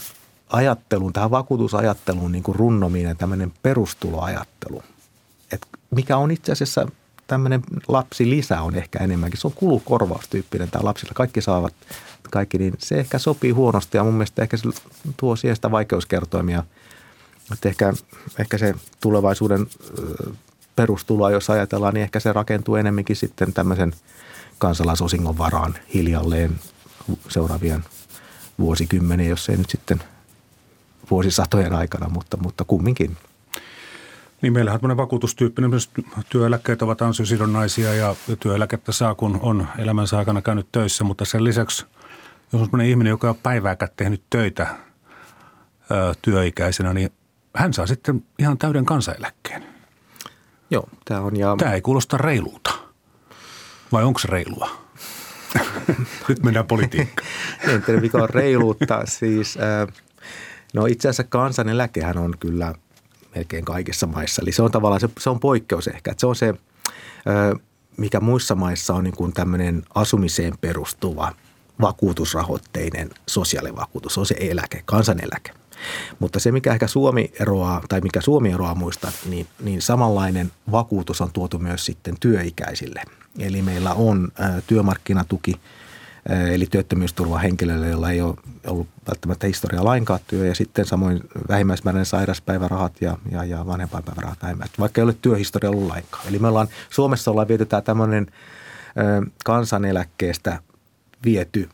[0.49, 4.83] ajatteluun, tähän vakuutusajatteluun niin kuin runnominen tämmöinen perustuloajattelu,
[5.53, 6.87] että mikä on itse asiassa
[7.27, 9.41] tämmöinen lapsi lisä on ehkä enemmänkin.
[9.41, 11.13] Se on kulukorvaustyyppinen tämä lapsilla.
[11.15, 11.75] Kaikki saavat
[12.31, 14.69] kaikki, niin se ehkä sopii huonosti ja mun mielestä ehkä se
[15.17, 16.65] tuo siihen sitä vaikeuskertoimia.
[17.53, 17.93] Että ehkä,
[18.39, 19.67] ehkä se tulevaisuuden
[20.77, 23.93] perustuloa, jos ajatellaan, niin ehkä se rakentuu enemmänkin sitten tämmöisen
[24.59, 26.61] kansalaisosingon varaan hiljalleen
[27.29, 27.85] seuraavien
[28.59, 30.03] vuosikymmeniä, jos ei nyt sitten
[31.11, 33.17] vuosisatojen aikana, mutta, mutta kumminkin.
[34.43, 35.91] Niin meillähän on vakuutustyyppinen, myös
[36.29, 41.87] työeläkkeet ovat ansiosidonnaisia ja työeläkettä saa, kun on elämänsä aikana käynyt töissä, mutta sen lisäksi,
[42.53, 44.67] jos on sellainen ihminen, joka on päivääkään tehnyt töitä
[45.91, 47.13] ö, työikäisenä, niin
[47.57, 49.65] hän saa sitten ihan täyden kansaneläkkeen.
[50.71, 51.37] Joo, tämä on.
[51.37, 51.55] Ja...
[51.59, 52.75] Tämä ei kuulosta reilulta.
[53.93, 54.82] Vai onko se reilua?
[56.29, 57.29] Nyt mennään politiikkaan.
[57.69, 59.03] en tiedä, mikä on reiluutta.
[59.07, 59.59] Siis,
[60.75, 62.75] no itse asiassa kansaneläkehän on kyllä
[63.35, 64.43] melkein kaikissa maissa.
[64.43, 66.11] Eli se on tavallaan, se, se on poikkeus ehkä.
[66.11, 66.55] Että se on se,
[67.97, 71.33] mikä muissa maissa on niin kuin tämmöinen asumiseen perustuva
[71.81, 74.15] vakuutusrahoitteinen sosiaalivakuutus.
[74.15, 75.51] Se on se eläke, kansaneläke.
[76.19, 81.21] Mutta se, mikä ehkä Suomi eroaa, tai mikä Suomi eroaa muista, niin, niin samanlainen vakuutus
[81.21, 83.03] on tuotu myös sitten työikäisille.
[83.39, 84.33] Eli meillä on
[84.67, 85.61] työmarkkinatuki,
[86.53, 88.35] eli työttömyysturva henkilöille, joilla ei ole
[88.67, 94.71] ollut välttämättä historiaa lainkaan työ, ja sitten samoin vähimmäismääräinen sairaspäivärahat ja, ja, ja vanhempainpäivärahat vähimmäis,
[94.79, 96.25] vaikka ei ole työhistoria ollut lainkaan.
[96.29, 98.27] Eli me ollaan, Suomessa ollaan viety tämä tämmöinen
[99.45, 100.59] kansaneläkkeestä
[101.25, 101.69] viety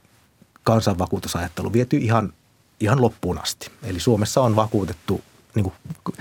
[0.63, 2.33] kansanvakuutusajattelu, viety ihan
[2.81, 3.71] ihan loppuun asti.
[3.83, 5.21] Eli Suomessa on vakuutettu,
[5.63, 5.73] niin
[6.05, 6.17] kuin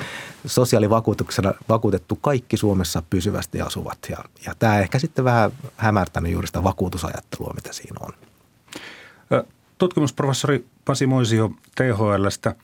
[0.45, 3.97] sosiaalivakuutuksena vakuutettu kaikki Suomessa pysyvästi asuvat.
[4.09, 8.13] Ja, ja tämä ehkä sitten vähän hämärtänyt juuri sitä vakuutusajattelua, mitä siinä on.
[9.77, 12.55] Tutkimusprofessori Pasi Moisio THLstä.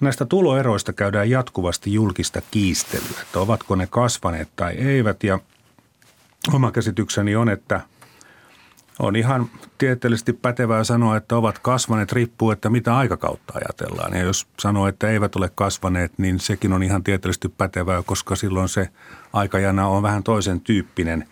[0.00, 5.24] Näistä tuloeroista käydään jatkuvasti julkista kiistelyä, että ovatko ne kasvaneet tai eivät.
[5.24, 5.38] Ja
[6.52, 7.80] oma käsitykseni on, että–
[8.98, 14.14] on ihan tieteellisesti pätevää sanoa, että ovat kasvaneet, riippuu, että mitä aikakautta ajatellaan.
[14.14, 18.68] Ja jos sanoo, että eivät ole kasvaneet, niin sekin on ihan tieteellisesti pätevää, koska silloin
[18.68, 18.88] se
[19.32, 21.28] aikajana on vähän toisen tyyppinen.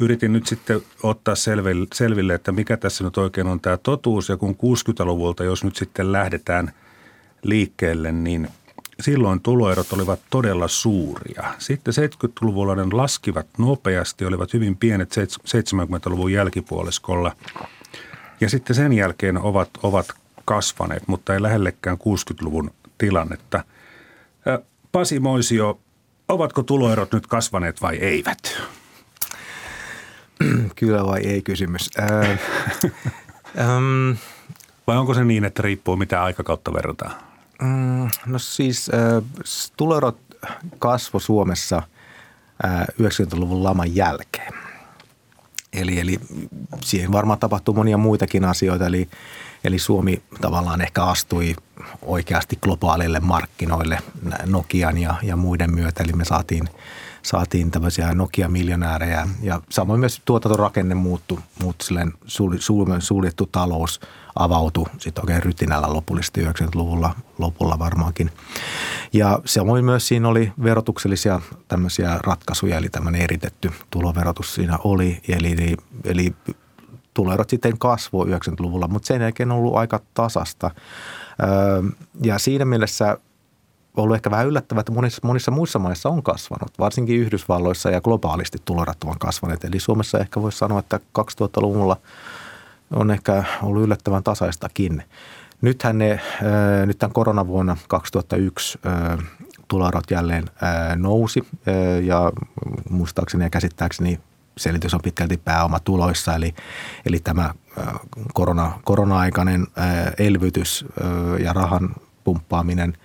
[0.00, 1.34] Yritin nyt sitten ottaa
[1.94, 4.28] selville, että mikä tässä nyt oikein on tämä totuus.
[4.28, 6.72] Ja kun 60-luvulta, jos nyt sitten lähdetään
[7.42, 8.48] liikkeelle, niin–
[9.00, 11.54] silloin tuloerot olivat todella suuria.
[11.58, 17.36] Sitten 70-luvulla ne laskivat nopeasti, olivat hyvin pienet 70-luvun jälkipuoliskolla.
[18.40, 20.08] Ja sitten sen jälkeen ovat, ovat
[20.44, 23.64] kasvaneet, mutta ei lähellekään 60-luvun tilannetta.
[24.92, 25.80] Pasi Moisio,
[26.28, 28.62] ovatko tuloerot nyt kasvaneet vai eivät?
[30.76, 31.90] Kyllä vai ei kysymys.
[31.98, 32.30] Äh,
[33.60, 34.10] ähm,
[34.86, 37.29] vai onko se niin, että riippuu mitä aikakautta verrataan?
[37.60, 39.22] Mm, no siis äh,
[39.76, 40.18] tuloerot
[40.78, 41.82] kasvo Suomessa
[42.64, 44.52] äh, 90-luvun laman jälkeen.
[45.72, 46.20] Eli, eli
[46.80, 49.08] siihen varmaan tapahtuu monia muitakin asioita, eli,
[49.64, 51.56] eli Suomi tavallaan ehkä astui
[52.02, 53.98] oikeasti globaalille markkinoille
[54.46, 56.68] Nokian ja, ja muiden myötä, eli me saatiin,
[57.22, 62.12] saatiin tämmöisiä Nokia-miljonäärejä ja samoin myös tuotantorakenne muuttui, muuttui silleen
[63.00, 64.00] suljettu talous–
[64.34, 68.30] avautui sitten oikein rytinällä lopullisesti 90-luvulla lopulla varmaankin.
[69.12, 75.20] Ja samoin myös siinä oli verotuksellisia tämmöisiä ratkaisuja, eli tämmöinen eritetty tuloverotus siinä oli.
[75.28, 76.34] Eli, eli,
[77.14, 80.70] tuloerot sitten kasvoi 90-luvulla, mutta sen jälkeen on ollut aika tasasta.
[81.42, 81.82] Öö,
[82.22, 83.18] ja siinä mielessä
[84.02, 88.58] ollut ehkä vähän yllättävää, että monissa, monissa muissa maissa on kasvanut, varsinkin Yhdysvalloissa ja globaalisti
[88.64, 89.64] tulorat ovat kasvaneet.
[89.64, 91.96] Eli Suomessa ehkä voisi sanoa, että 2000-luvulla–
[92.92, 95.02] on ehkä ollut yllättävän tasaistakin.
[95.60, 96.20] Nythän ne, äh,
[96.86, 99.18] nyt tämän koronavuonna 2001 äh,
[99.68, 101.42] tuloerot jälleen äh, nousi
[102.02, 102.32] ja
[102.90, 104.20] muistaakseni ja käsittääkseni
[104.56, 106.54] selitys on pitkälti pääomatuloissa, eli,
[107.06, 107.54] eli tämä
[108.34, 109.66] korona, korona-aikainen
[110.18, 110.84] elvytys
[111.44, 112.94] ja rahan pumppaaminen–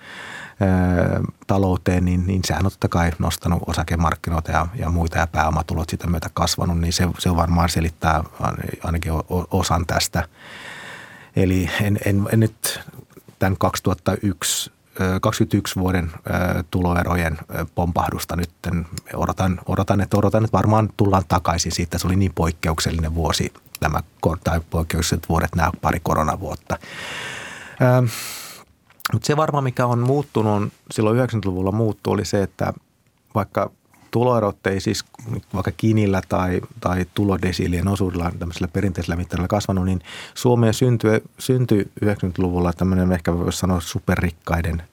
[1.47, 6.07] talouteen, niin, niin sehän on totta kai nostanut osakemarkkinoita ja, ja muita ja pääomatulot sitä
[6.07, 8.23] myötä kasvanut, niin se, se varmaan selittää
[8.83, 9.13] ainakin
[9.51, 10.27] osan tästä.
[11.35, 12.79] Eli en, en, en nyt
[13.39, 14.75] tämän 2001
[15.21, 16.11] 2021 vuoden
[16.71, 17.37] tuloerojen
[17.75, 18.49] pompahdusta nyt.
[19.13, 21.97] Odotan, odotan, että odotan, että varmaan tullaan takaisin siitä.
[21.97, 23.99] Se oli niin poikkeuksellinen vuosi, nämä,
[24.43, 26.77] tai poikkeukselliset vuodet, nämä pari koronavuotta.
[29.13, 32.73] Mutta se varmaan, mikä on muuttunut, silloin 90-luvulla muuttu, oli se, että
[33.35, 33.71] vaikka
[34.11, 35.05] tuloerot ei siis
[35.53, 40.01] vaikka kinillä tai, tai tulodesiilien osuudella tämmöisellä perinteisellä mittarilla kasvanut, niin
[40.33, 44.83] Suomeen syntyi, syntyi 90-luvulla tämmöinen ehkä voisi sanoa superrikkaiden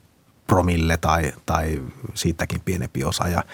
[0.46, 1.82] promille tai, tai
[2.14, 3.28] siitäkin pienempi osa.
[3.28, 3.44] Ja,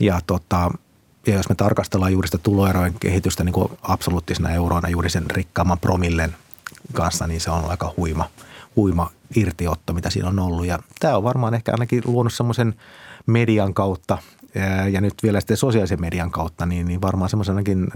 [0.00, 0.70] ja, tota,
[1.26, 5.78] ja jos me tarkastellaan juuri sitä tuloerojen kehitystä niin kuin absoluuttisena euroina juuri sen rikkaamman
[5.78, 6.36] promillen
[6.92, 8.30] kanssa, niin se on aika huima,
[8.76, 10.66] huima irtiotto, mitä siinä on ollut.
[10.66, 12.74] Ja tämä on varmaan ehkä ainakin luonut semmoisen
[13.26, 14.18] median kautta
[14.92, 17.88] ja nyt vielä sitten sosiaalisen median kautta, niin, niin varmaan semmoisenakin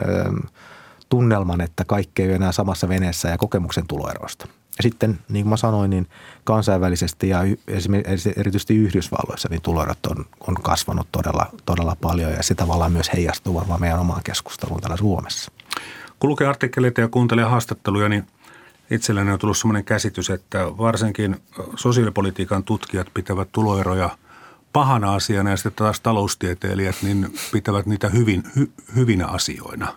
[1.09, 4.49] tunnelman, että kaikki ei ole enää samassa veneessä ja kokemuksen tuloerosta.
[4.77, 6.09] Ja sitten, niin kuin mä sanoin, niin
[6.45, 12.55] kansainvälisesti ja esimerkiksi erityisesti Yhdysvalloissa niin tuloerot on, on kasvanut todella, todella paljon ja se
[12.55, 15.53] tavallaan myös heijastuu varmaan meidän omaan keskusteluun täällä Suomessa.
[16.21, 18.27] Kun lukee artikkeleita ja kuuntelee haastatteluja, niin
[18.91, 21.37] itselleni on tullut sellainen käsitys, että varsinkin
[21.77, 24.11] sosiaalipolitiikan tutkijat pitävät tuloeroja–
[24.73, 29.95] pahana asiana ja sitten taas taloustieteilijät niin pitävät niitä hyvin, hy, hyvinä asioina.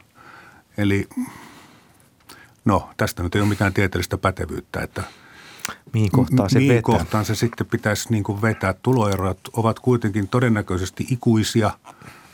[0.78, 1.10] Eli
[2.66, 5.04] no tästä nyt ei ole mitään tieteellistä pätevyyttä, että
[5.94, 6.82] mihin kohtaan se mihin vetää?
[6.82, 8.74] kohtaan se sitten pitäisi niin kuin vetää.
[8.74, 11.72] Tuloerot ovat kuitenkin todennäköisesti ikuisia,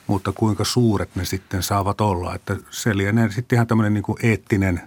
[0.07, 2.35] mutta kuinka suuret ne sitten saavat olla.
[2.35, 4.81] Että se lienee sitten ihan tämmöinen niin kuin eettinen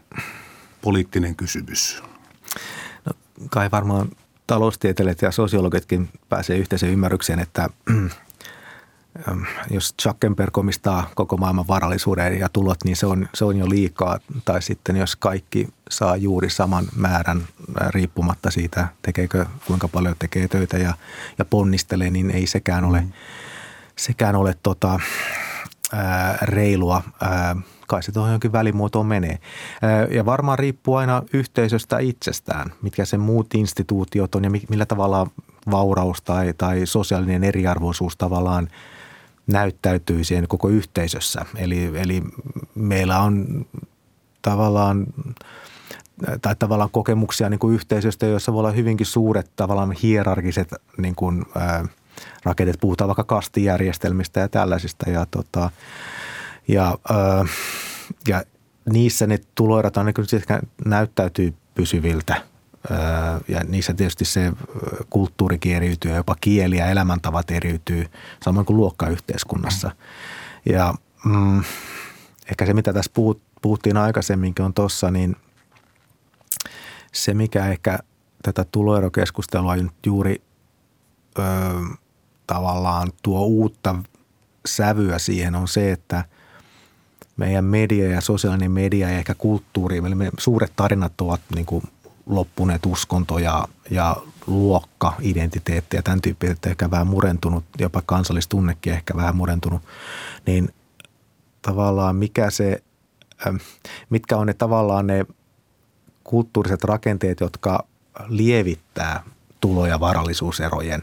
[0.83, 2.03] poliittinen kysymys.
[3.05, 3.13] No,
[3.51, 4.11] kai varmaan
[4.47, 7.69] taloustieteilijät ja sosiologitkin pääsee yhteiseen ymmärrykseen, että
[9.71, 14.19] jos Zuckerberg omistaa koko maailman varallisuuden ja tulot, niin se on, se on jo liikaa.
[14.45, 17.43] Tai sitten jos kaikki saa juuri saman määrän
[17.89, 20.95] riippumatta siitä, tekeekö, kuinka paljon tekee töitä ja,
[21.39, 23.13] ja ponnistelee, niin ei sekään ole, mm.
[23.97, 25.01] sekään ole tota,
[25.93, 27.03] ää, reilua.
[27.21, 27.57] Ää,
[27.91, 29.39] kai se tuohon jonkin välimuotoon menee.
[30.11, 35.27] Ja varmaan riippuu aina yhteisöstä itsestään, mitkä sen muut instituutiot on ja millä tavalla
[35.71, 38.69] vauraus tai, tai sosiaalinen eriarvoisuus tavallaan
[39.47, 41.45] näyttäytyy siihen koko yhteisössä.
[41.57, 42.23] Eli, eli
[42.75, 43.67] meillä on
[44.43, 45.07] tavallaan
[46.43, 51.45] tai tavallaan kokemuksia niin kuin yhteisöstä, joissa voi olla hyvinkin suuret tavallaan hierarkiset niin kuin,
[51.55, 51.85] ää,
[52.45, 52.81] rakenteet.
[52.81, 55.11] Puhutaan vaikka kastijärjestelmistä ja tällaisista.
[55.11, 55.71] Ja, tota,
[56.73, 57.45] ja, öö,
[58.29, 58.43] ja
[58.93, 62.43] niissä ne tuloerot niin näyttäytyy pysyviltä.
[63.49, 64.53] Ja niissä tietysti se
[65.11, 68.07] kulttuurikin eriytyy jopa kieli ja elämäntavat eriytyy,
[68.45, 69.91] samoin kuin luokkayhteiskunnassa.
[70.67, 71.63] Ja mm,
[72.51, 73.13] ehkä se, mitä tässä
[73.63, 75.37] puhuttiin aikaisemminkin on tuossa, niin
[77.13, 77.99] se, mikä ehkä
[78.43, 79.75] tätä tuloerokeskustelua
[80.07, 80.43] juuri
[81.39, 81.43] ö,
[82.47, 83.97] tavallaan tuo uutta
[84.67, 86.25] sävyä siihen on se, että
[87.41, 91.85] meidän media ja sosiaalinen media ja ehkä kulttuuri, me suuret tarinat ovat niin kuin
[92.27, 99.17] loppuneet uskonto ja, ja luokka, identiteetti ja tämän tyyppiset ehkä vähän murentunut, jopa kansallistunnekin ehkä
[99.17, 99.83] vähän murentunut,
[100.47, 100.69] niin
[101.63, 102.83] tavallaan mikä se,
[104.11, 105.27] mitkä on ne tavallaan ne
[106.25, 107.87] kulttuuriset rakenteet, jotka
[108.29, 109.23] lievittää
[109.61, 111.03] tulo- ja varallisuuserojen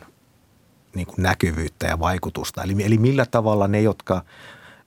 [0.95, 2.63] niin kuin näkyvyyttä ja vaikutusta.
[2.63, 4.23] Eli, eli millä tavalla ne, jotka,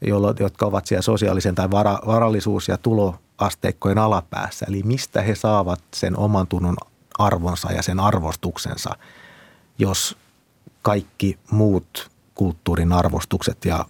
[0.00, 5.80] jolla, jotka ovat siellä sosiaalisen tai vara, varallisuus- ja tuloasteikkojen alapäässä, eli mistä he saavat
[5.94, 6.76] sen oman tunnon
[7.18, 8.90] arvonsa ja sen arvostuksensa,
[9.78, 10.16] jos
[10.82, 13.84] kaikki muut kulttuurin arvostukset ja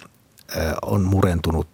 [0.57, 1.68] ö, on murentunut,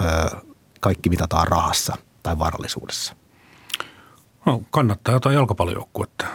[0.00, 0.36] ö,
[0.80, 3.16] kaikki mitataan rahassa tai varallisuudessa.
[4.46, 6.26] No, kannattaa jotain jalkapallojoukkuetta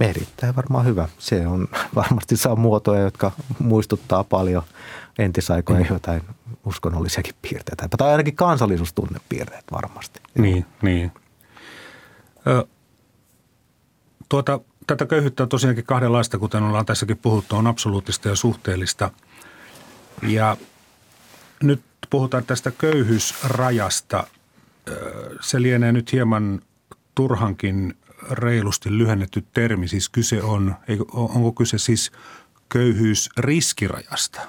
[0.00, 1.08] erittäin varmaan hyvä.
[1.18, 4.62] Se on varmasti saa muotoja, jotka muistuttaa paljon
[5.18, 5.86] entisaikoja mm.
[5.90, 6.22] jotain
[6.64, 7.88] uskonnollisiakin piirteitä.
[7.96, 10.20] Tai ainakin kansallisuustunnepiirteet varmasti.
[10.38, 11.12] Niin, niin.
[12.46, 12.66] Ö,
[14.28, 19.10] tuota, tätä köyhyyttä on tosiaankin kahdenlaista, kuten ollaan tässäkin puhuttu, on absoluuttista ja suhteellista.
[20.22, 20.56] Ja
[21.62, 24.26] nyt puhutaan tästä köyhyysrajasta.
[25.40, 26.60] Se lienee nyt hieman
[27.14, 27.94] turhankin
[28.30, 29.88] reilusti lyhennetty termi.
[29.88, 30.74] Siis kyse on,
[31.12, 32.12] onko kyse siis
[32.68, 34.40] köyhyysriskirajasta?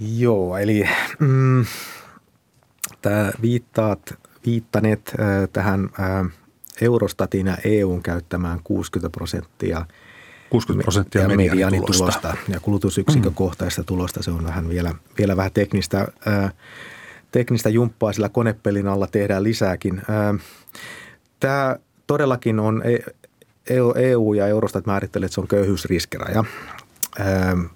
[0.00, 0.88] Joo, eli
[1.18, 1.64] mm,
[3.02, 4.14] tämä viittaat,
[4.46, 6.32] viittaneet äh, tähän äh,
[6.80, 9.86] Eurostatin ja EUn käyttämään 60 prosenttia
[10.50, 12.36] 60 prosenttia mediaanitulosta.
[12.48, 13.86] Ja kulutusyksikökohtaista mm.
[13.86, 16.52] tulosta, se on vähän vielä, vielä vähän teknistä, äh,
[17.32, 19.98] teknistä jumppaa, sillä konepelin alla tehdään lisääkin.
[19.98, 20.40] Äh,
[21.40, 21.76] tämä
[22.06, 22.82] todellakin on
[23.96, 26.44] EU e ja Eurostat määrittelee, että se on köyhyysriskiraja,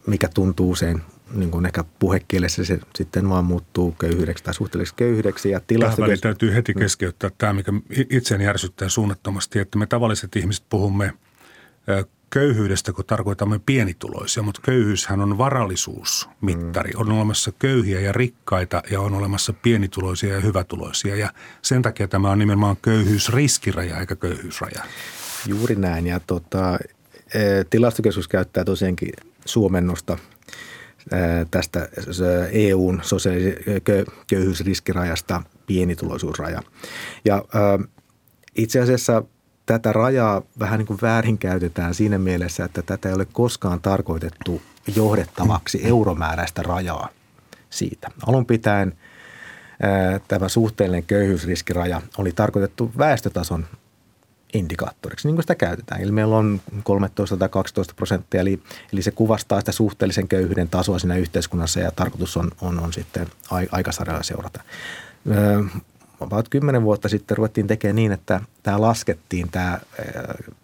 [0.07, 1.03] mikä tuntuu usein
[1.35, 5.51] niin kuin ehkä puhekielessä se sitten vaan muuttuu köyhyydeksi tai suhteelliseksi köyhyydeksi.
[5.51, 7.73] Ja Tähän täytyy heti keskeyttää tämä, mikä
[8.11, 11.15] itseäni järsyttää suunnattomasti, että me tavalliset ihmiset puhumme
[12.31, 16.91] köyhyydestä, kun tarkoitamme pienituloisia, mutta köyhyyshän on varallisuusmittari.
[16.91, 17.01] Mm.
[17.01, 22.31] On olemassa köyhiä ja rikkaita ja on olemassa pienituloisia ja hyvätuloisia ja sen takia tämä
[22.31, 24.83] on nimenomaan köyhyysriskiraja eikä köyhyysraja.
[25.47, 26.79] Juuri näin ja tota,
[27.35, 29.13] e, tilastokeskus käyttää tosiaankin
[29.45, 30.19] suomennosta
[31.51, 31.89] tästä
[32.53, 36.63] EUn sosiaaliköyhyysriskirajasta pienituloisuusraja.
[37.25, 37.45] Ja
[38.57, 39.23] itse asiassa
[39.67, 44.63] tätä rajaa vähän niin kuin väärinkäytetään siinä mielessä, että tätä ei ole koskaan tarkoitettu
[44.97, 47.09] johdettavaksi euromääräistä rajaa
[47.71, 48.11] siitä.
[48.27, 48.99] Alun pitäen
[50.29, 53.67] tämä suhteellinen köyhyysriskiraja oli tarkoitettu väestötason
[54.55, 56.01] indikaattoriksi, niin kuin sitä käytetään.
[56.01, 58.61] Eli meillä on 13 tai 12 prosenttia, eli,
[58.93, 63.27] eli se kuvastaa sitä suhteellisen köyhyyden tasoa siinä yhteiskunnassa ja tarkoitus on, on, on sitten
[63.71, 64.61] aikasarjalla seurata
[66.21, 69.81] about kymmenen vuotta sitten ruvettiin tekemään niin, että tämä laskettiin tämä ää,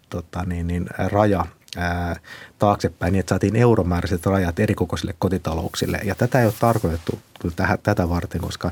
[0.09, 1.45] tota niin, niin, raja
[1.77, 2.15] ää,
[2.59, 5.99] taaksepäin niin, että saatiin euromääräiset rajat erikokoisille kotitalouksille.
[6.03, 7.19] Ja tätä ei ole tarkoitettu
[7.55, 8.71] tähän, tätä varten, koska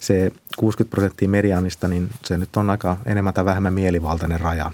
[0.00, 4.72] se 60 prosenttia mediaanista, niin se nyt on aika enemmän tai vähemmän mielivaltainen raja.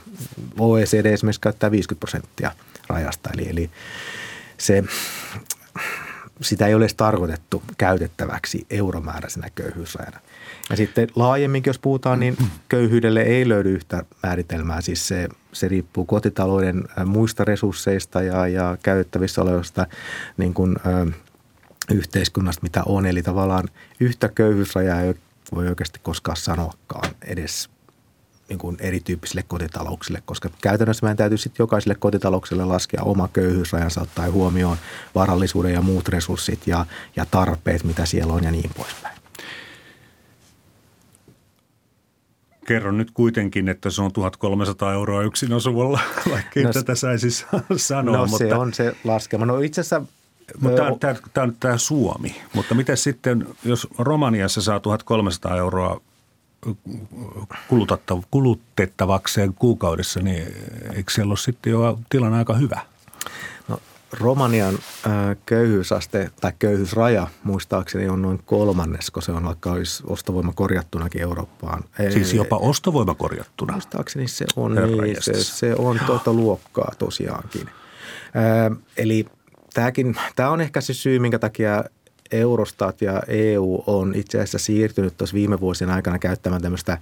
[0.59, 2.53] OECD esimerkiksi käyttää 50 prosenttia
[2.89, 3.70] rajasta, eli, eli
[4.59, 4.85] se,
[6.43, 10.20] sitä ei ole edes tarkoitettu käytettäväksi euromääräisenä köyhyysrajana.
[10.70, 12.37] Ja sitten laajemminkin, jos puhutaan, niin
[12.68, 14.81] köyhyydelle ei löydy yhtä määritelmää.
[14.81, 19.87] Siis se, se riippuu kotitalouden muista resursseista ja, ja käytettävissä olevasta
[20.37, 21.07] niin kuin, ö,
[21.95, 23.07] yhteiskunnasta, mitä on.
[23.07, 23.68] Eli tavallaan
[24.01, 25.14] yhtä köyhyysrajaa ei
[25.55, 27.70] voi oikeasti koskaan sanoakaan edes
[28.49, 34.32] niin kuin erityyppisille kotitalouksille, koska käytännössä meidän täytyy sitten jokaiselle kotitaloukselle laskea oma köyhyysrajansa ottaen
[34.32, 34.76] huomioon
[35.14, 39.16] varallisuuden ja muut resurssit ja, ja tarpeet, mitä siellä on ja niin poispäin.
[42.66, 47.30] Kerron nyt kuitenkin, että se on 1300 euroa yksin asuvalla, vaikka no, tätä saisi
[47.76, 48.16] sanoa.
[48.16, 49.47] No mutta, se on se laskema.
[49.47, 50.03] No itse asiassa
[50.61, 52.36] mutta tämä, tämä, tämä on tämä Suomi.
[52.55, 56.01] Mutta miten sitten, jos Romaniassa saa 1300 euroa
[58.30, 60.47] kulutettavakseen kuukaudessa, niin
[60.94, 62.80] eikö siellä ole sitten jo tilanne aika hyvä?
[64.12, 70.53] Romanian äh, köyhyysaste tai köyhyysraja muistaakseni on noin kolmannes, kun se on vaikka olisi ostovoima
[70.53, 71.84] korjattunakin Eurooppaan.
[72.12, 73.72] Siis jopa ostovoima korjattuna?
[73.72, 77.70] Muistaakseni se on, niin, se, se on tuota luokkaa tosiaankin.
[78.97, 79.26] Eli
[79.77, 81.85] tämäkin, tämä on ehkä se syy, minkä takia
[82.31, 86.99] Eurostat ja EU on itse asiassa siirtynyt tuossa viime vuosien aikana käyttämään tämmöistä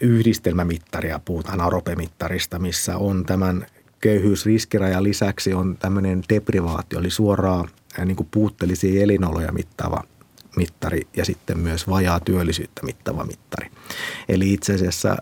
[0.00, 3.66] yhdistelmämittaria, puhutaan arope-mittarista, missä on tämän
[4.00, 7.68] köyhyysriskirajan lisäksi on tämmöinen deprivaatio, eli suoraan
[8.04, 10.04] niin kuin puutteellisia elinoloja mittaava
[10.56, 13.70] mittari ja sitten myös vajaa työllisyyttä mittava mittari.
[14.28, 15.16] Eli itse asiassa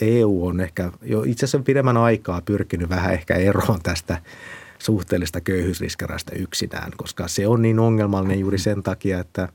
[0.00, 4.18] EU on ehkä jo itse asiassa pidemmän aikaa pyrkinyt vähän ehkä eroon tästä
[4.78, 9.48] suhteellista köyhyysriskerästä yksinään, koska se on niin ongelmallinen juuri sen takia, että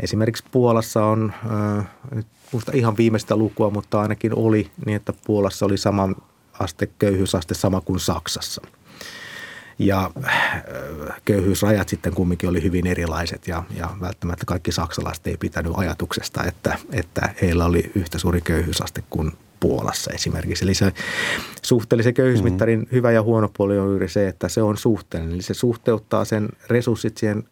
[0.00, 1.32] esimerkiksi Puolassa on,
[1.78, 6.16] äh, nyt muista ihan viimeistä lukua, mutta ainakin oli niin, että Puolassa oli saman
[6.52, 8.62] aste, köyhyysaste sama kuin Saksassa.
[9.78, 10.64] Ja äh,
[11.24, 16.78] köyhyysrajat sitten kumminkin oli hyvin erilaiset ja, ja välttämättä kaikki saksalaiset ei pitänyt ajatuksesta, että,
[16.92, 20.64] että heillä oli yhtä suuri köyhyysaste kuin Puolassa esimerkiksi.
[20.64, 20.92] Eli se
[21.62, 22.92] suhteellisen köyhyysmittarin mm-hmm.
[22.96, 25.34] hyvä ja huono puoli on juuri se, että se on suhteellinen.
[25.34, 27.44] Eli se suhteuttaa sen resurssit siihen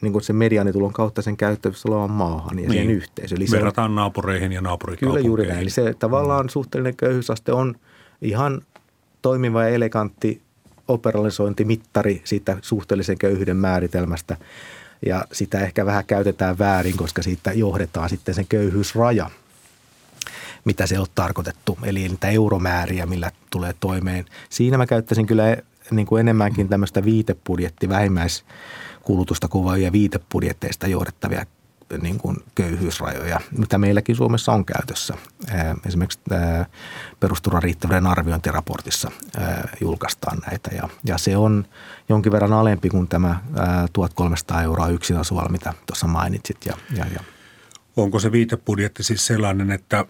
[0.00, 2.82] niin kuin sen mediaanitulon kautta sen käyttävissä olevan maahan ja niin.
[2.82, 3.40] sen yhteisöön.
[3.40, 5.22] Eli Verrataan on, naapureihin ja naapurikaupunkeihin.
[5.22, 5.60] Kyllä juuri näin.
[5.60, 6.48] Eli se tavallaan mm.
[6.48, 7.74] suhteellinen köyhyysaste on–
[8.24, 8.62] ihan
[9.22, 10.42] toimiva ja elegantti
[10.88, 14.36] operalisointimittari siitä suhteellisen köyhyyden määritelmästä.
[15.06, 19.30] Ja sitä ehkä vähän käytetään väärin, koska siitä johdetaan sitten sen köyhyysraja,
[20.64, 21.78] mitä se on tarkoitettu.
[21.82, 24.24] Eli niitä euromääriä, millä tulee toimeen.
[24.50, 25.56] Siinä mä käyttäisin kyllä
[25.90, 31.46] niin kuin enemmänkin tämmöistä viitebudjetti, vähimmäiskulutusta kuvaavia viitebudjetteista johdettavia
[32.02, 35.14] niin kuin köyhyysrajoja, mitä meilläkin Suomessa on käytössä.
[35.86, 36.20] Esimerkiksi
[37.20, 39.10] perusturvan riittävyyden arviointiraportissa
[39.80, 41.64] julkaistaan näitä ja, ja se on
[42.08, 43.40] jonkin verran alempi kuin tämä
[43.92, 46.66] 1300 euroa yksin asuvalla, mitä tuossa mainitsit.
[46.66, 47.20] Ja, ja, ja.
[47.96, 50.04] Onko se viitebudjetti siis sellainen, että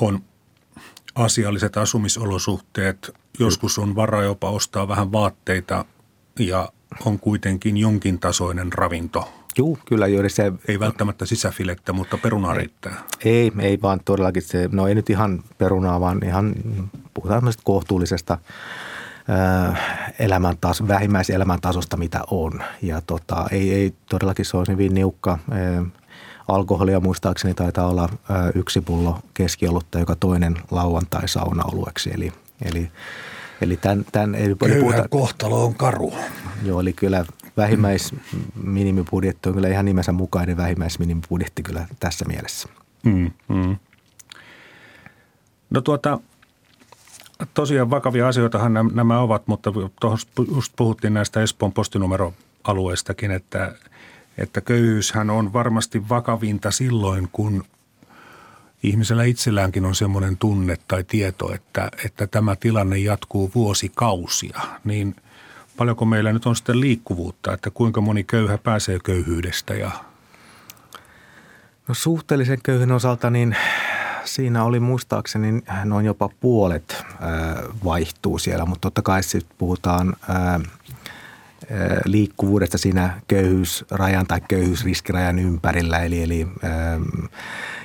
[0.00, 0.20] on
[1.14, 5.84] asialliset asumisolosuhteet, joskus on varaa jopa ostaa vähän vaatteita
[6.38, 6.72] ja
[7.04, 10.52] on kuitenkin jonkin tasoinen ravinto Juu, kyllä juuri se.
[10.68, 13.02] Ei välttämättä sisäfilettä, mutta perunaa riittää.
[13.24, 16.54] Ei, ei vaan todellakin se, no ei nyt ihan perunaa, vaan ihan
[17.14, 18.38] puhutaan kohtuullisesta
[20.18, 22.62] elämäntaso, vähimmäiselämäntasosta, mitä on.
[22.82, 25.38] Ja tota, ei, ei todellakin se olisi hyvin niukka.
[26.48, 28.08] Alkoholia muistaakseni taitaa olla
[28.54, 32.10] yksi pullo keskiolutta, joka toinen lauantai saunaolueksi.
[32.14, 32.32] Eli,
[32.64, 32.90] eli,
[33.60, 35.08] eli tämän, tämän ei puhuta.
[35.08, 36.12] kohtalo on karu.
[36.62, 37.24] Joo, eli kyllä
[37.56, 42.68] vähimmäisminimibudjetti on kyllä ihan nimensä mukainen vähimmäisminimibudjetti kyllä tässä mielessä.
[43.04, 43.76] Mm, mm.
[45.70, 46.18] No tuota,
[47.54, 53.72] tosiaan vakavia asioitahan nämä ovat, mutta tuossa just puhuttiin näistä Espoon postinumeroalueistakin, että,
[54.38, 57.64] että köyhyyshän on varmasti vakavinta silloin, kun
[58.82, 65.16] ihmisellä itselläänkin on semmoinen tunne tai tieto, että, että tämä tilanne jatkuu vuosikausia, niin
[65.76, 69.90] paljonko meillä nyt on sitten liikkuvuutta, että kuinka moni köyhä pääsee köyhyydestä ja
[71.88, 73.56] No suhteellisen köyhyn osalta niin
[74.24, 77.04] siinä oli muistaakseni noin jopa puolet
[77.84, 80.16] vaihtuu siellä, mutta totta kai sitten puhutaan
[82.04, 85.98] liikkuvuudesta siinä köyhyysrajan tai köyhyysriskirajan ympärillä.
[85.98, 86.46] Eli, eli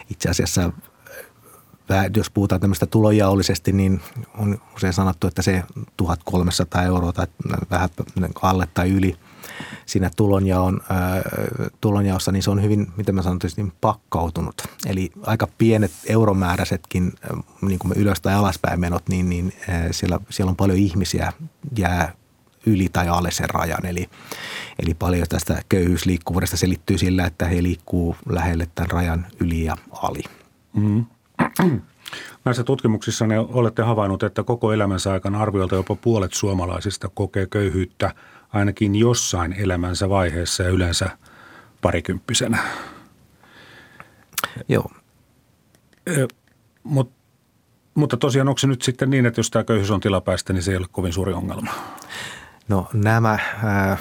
[0.10, 0.72] itse asiassa
[2.18, 4.02] jos puhutaan tämmöistä tulojaollisesti, niin
[4.38, 5.64] on usein sanottu, että se
[5.98, 7.28] 1300 euroa tai
[7.72, 7.90] vähän
[8.42, 9.16] alle tai yli–
[9.86, 10.82] siinä tulonjaon,
[11.82, 14.64] tulonjaossa, niin se on hyvin, miten mä sanon, niin pakkautunut.
[14.86, 17.14] Eli aika pienet euromääräisetkin,
[17.62, 19.54] niin kuin me ylös- tai alaspäin menot, niin, niin
[19.92, 21.34] siellä, siellä on paljon ihmisiä
[21.78, 22.14] jää
[22.66, 23.86] yli tai alle sen rajan.
[23.86, 24.10] Eli,
[24.80, 30.24] eli paljon tästä köyhyysliikkuvuudesta selittyy sillä, että he liikkuu lähelle tämän rajan yli ja ali.
[30.74, 31.06] Mm.
[32.46, 38.14] Näissä tutkimuksissa ne olette havainnut, että koko elämänsä aikana arviolta jopa puolet suomalaisista kokee köyhyyttä–
[38.54, 41.10] ainakin jossain elämänsä vaiheessa ja yleensä
[41.82, 42.58] parikymppisenä.
[44.68, 44.92] Joo.
[46.84, 47.12] Mut,
[47.96, 50.72] mutta tosiaan onko se nyt sitten niin, että jos tämä köyhyys on tilapäistä, niin se
[50.72, 51.72] ei ole kovin suuri ongelma?
[52.70, 54.00] No nämä äh,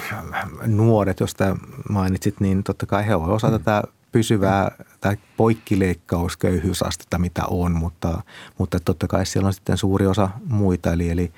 [0.65, 1.57] nuoret, joista
[1.89, 3.51] mainitsit, niin totta kai he ovat osa mm.
[3.53, 8.21] tätä pysyvää tai poikkileikkausköyhyysastetta, mitä on, mutta,
[8.57, 10.93] mutta totta kai siellä on sitten suuri osa muita.
[10.93, 11.31] Eli, eli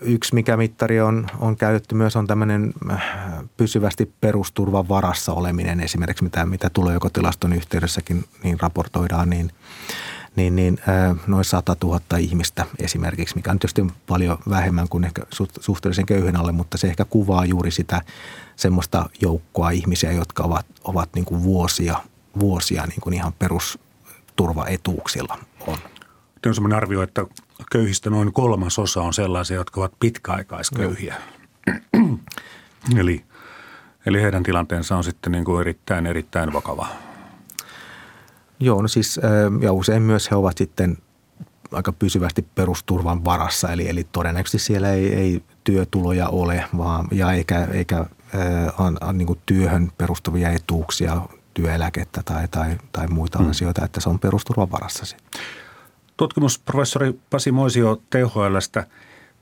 [0.00, 3.02] Yksi, mikä mittari on, on käytetty myös, on tämmöinen äh,
[3.56, 9.52] pysyvästi perusturvan varassa oleminen esimerkiksi, mitä, mitä tulojokotilaston yhteydessäkin niin raportoidaan, niin,
[10.38, 10.78] niin, niin
[11.26, 15.22] noin 100 000 ihmistä esimerkiksi, mikä on tietysti paljon vähemmän kuin ehkä
[15.60, 18.02] suhteellisen köyhän alle, mutta se ehkä kuvaa juuri sitä
[18.56, 22.00] semmoista joukkoa ihmisiä, jotka ovat, ovat niin kuin vuosia,
[22.38, 25.78] vuosia niin kuin ihan perusturvaetuuksilla on.
[26.46, 27.24] On sellainen arvio, että
[27.72, 31.14] köyhistä noin kolmasosa on sellaisia, jotka ovat pitkäaikaisköyhiä.
[32.98, 33.24] eli,
[34.06, 37.07] eli heidän tilanteensa on sitten niin kuin erittäin, erittäin vakava.
[38.60, 39.20] Joo, no siis
[39.60, 40.98] ja usein myös he ovat sitten
[41.72, 47.68] aika pysyvästi perusturvan varassa, eli, eli todennäköisesti siellä ei, ei työtuloja ole, vaan, ja eikä,
[47.72, 48.06] eikä
[48.78, 51.20] on, on niin työhön perustuvia etuuksia,
[51.54, 53.50] työeläkettä tai, tai, tai muita hmm.
[53.50, 55.16] asioita, että se on perusturvan varassa.
[56.16, 58.86] Tutkimusprofessori Pasi Moisio THLstä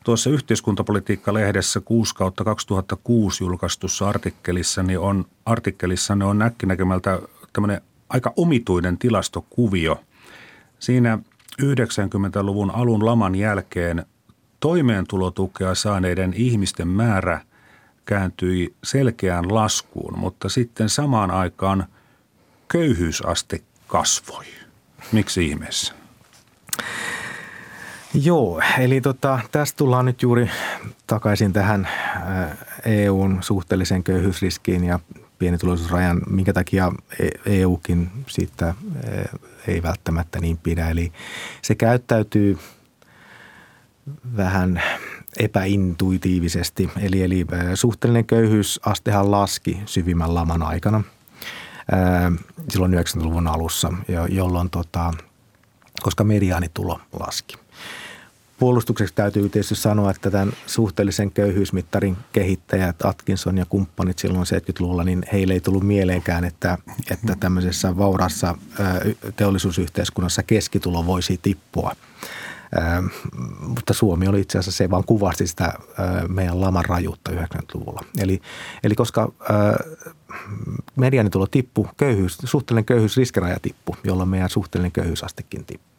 [0.05, 7.19] tuossa yhteiskuntapolitiikka-lehdessä 6 kautta 2006 julkaistussa artikkelissa, niin on, artikkelissa ne on näkkinäkemältä
[7.53, 10.00] tämmöinen aika omituinen tilastokuvio.
[10.78, 11.18] Siinä
[11.62, 14.07] 90-luvun alun laman jälkeen
[14.61, 17.40] toimeentulotukea saaneiden ihmisten määrä
[18.04, 21.86] kääntyi selkeään laskuun, mutta sitten samaan aikaan
[22.68, 24.44] köyhyysaste kasvoi.
[25.12, 25.94] Miksi ihmeessä?
[28.14, 30.50] Joo, eli tota, tästä tullaan nyt juuri
[31.07, 31.88] takaisin tähän
[32.84, 35.00] EUn suhteellisen köyhyysriskiin ja
[35.39, 36.93] pienituloisuusrajan, minkä takia
[37.47, 38.74] EUkin siitä
[39.66, 40.91] ei välttämättä niin pidä.
[40.91, 41.12] Eli
[41.62, 42.59] se käyttäytyy
[44.37, 44.82] vähän
[45.39, 46.91] epäintuitiivisesti.
[47.01, 51.03] Eli, eli suhteellinen köyhyysastehan laski syvimmän laman aikana
[52.68, 53.93] silloin 90-luvun alussa,
[54.28, 55.14] jolloin tota,
[56.03, 57.66] koska mediaanitulo laski.
[58.59, 65.22] Puolustukseksi täytyy tietysti sanoa, että tämän suhteellisen köyhyysmittarin kehittäjät Atkinson ja kumppanit silloin 70-luvulla, niin
[65.32, 66.78] heille ei tullut mieleenkään, että,
[67.11, 68.54] että tämmöisessä vaurassa
[69.36, 71.92] teollisuusyhteiskunnassa keskitulo voisi tippua.
[73.68, 75.72] mutta Suomi oli itse asiassa, se vaan kuvasti sitä
[76.28, 78.04] meidän laman rajuutta 90-luvulla.
[78.18, 78.40] Eli,
[78.84, 79.32] eli koska
[80.96, 85.95] medianitulo tippu, köyhyys, suhteellinen köyhyys, riskiraja tippu, jolloin meidän suhteellinen köyhyysastekin tippu.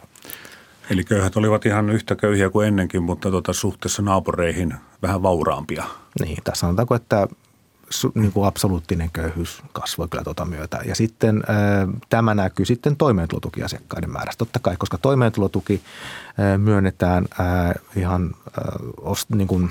[0.90, 5.84] Eli köyhät olivat ihan yhtä köyhiä kuin ennenkin, mutta tuota, suhteessa naapureihin vähän vauraampia.
[6.22, 7.28] Niin, tässä sanotaanko, että
[8.16, 10.80] niin kuin absoluuttinen köyhyys kasvoi kyllä tuota myötä.
[10.86, 11.44] Ja sitten
[12.10, 14.38] tämä näkyy sitten toimeentulotukiasiakkaiden määrässä.
[14.38, 15.82] Totta kai, koska toimeentulotuki
[16.58, 17.26] myönnetään
[17.96, 18.36] ihan
[19.30, 19.70] niin kuin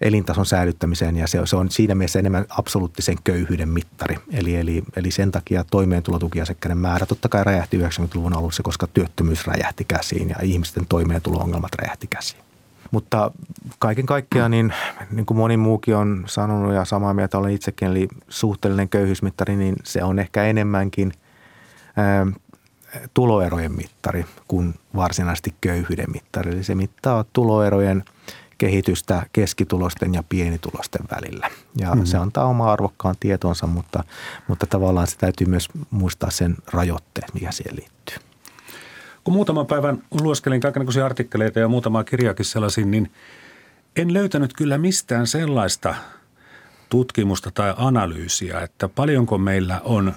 [0.00, 4.16] elintason säilyttämiseen ja se, se on siinä mielessä enemmän absoluuttisen köyhyyden mittari.
[4.32, 9.84] Eli, eli, eli sen takia toimeentulotukiasiakkaiden määrä totta kai räjähti 90-luvun alussa, koska työttömyys räjähti
[9.84, 12.42] käsiin ja ihmisten toimeentulo-ongelmat räjähti käsiin.
[12.90, 13.30] Mutta
[13.78, 14.72] kaiken kaikkiaan, niin,
[15.10, 19.76] niin kuin moni muukin on sanonut ja samaa mieltä olen itsekin, eli suhteellinen köyhyysmittari, niin
[19.84, 21.12] se on ehkä enemmänkin
[21.96, 22.26] ää,
[23.14, 26.52] tuloerojen mittari kuin varsinaisesti köyhyyden mittari.
[26.52, 28.04] Eli se mittaa tuloerojen
[28.58, 31.50] kehitystä keskitulosten ja pienitulosten välillä.
[31.76, 32.04] Ja mm.
[32.04, 34.04] se antaa oma arvokkaan tietonsa, mutta,
[34.48, 38.16] mutta tavallaan se täytyy myös muistaa sen rajoitteet, mikä siihen liittyy.
[39.24, 43.12] Kun muutaman päivän lueskelin kaikenlaisia artikkeleita ja muutamaa kirjaakin sellaisin, niin
[43.96, 45.94] en löytänyt kyllä mistään sellaista
[46.88, 50.14] tutkimusta tai analyysiä, että paljonko meillä on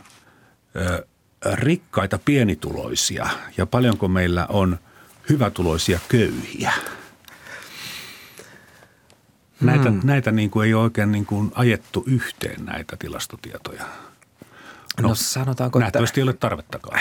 [0.76, 1.06] ö,
[1.54, 3.28] rikkaita pienituloisia
[3.58, 4.78] ja paljonko meillä on
[5.30, 6.74] hyvätuloisia köyhiä.
[9.62, 10.00] Näitä, hmm.
[10.04, 13.86] näitä niin kuin ei ole oikein niin kuin ajettu yhteen näitä tilastotietoja.
[15.02, 16.20] No, no sanotaanko, nähtävästi että...
[16.20, 17.00] ei ole tarvettakaan.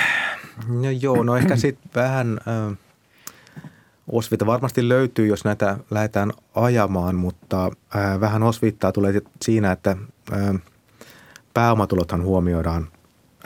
[0.68, 2.78] No joo, no ehkä sitten vähän äh,
[4.12, 9.96] osvita varmasti löytyy, jos näitä lähdetään ajamaan, mutta äh, vähän osviittaa tulee siinä, että
[10.32, 10.60] äh,
[11.54, 12.88] pääomatulothan huomioidaan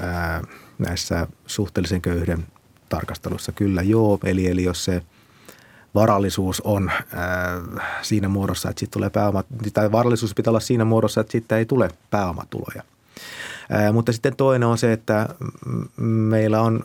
[0.03, 0.43] äh,
[0.79, 2.47] näissä suhteellisen köyhyyden
[2.89, 3.53] tarkastelussa.
[3.53, 5.03] Kyllä joo, eli, eli jos se
[5.95, 7.01] varallisuus on äh,
[8.03, 11.67] siinä muodossa, että siitä tulee pääomat, tai varallisuus pitää olla siinä muodossa, että siitä ei
[11.67, 12.83] tule pääomatuloja.
[13.93, 15.29] Mutta sitten toinen on se, että
[16.07, 16.85] meillä on,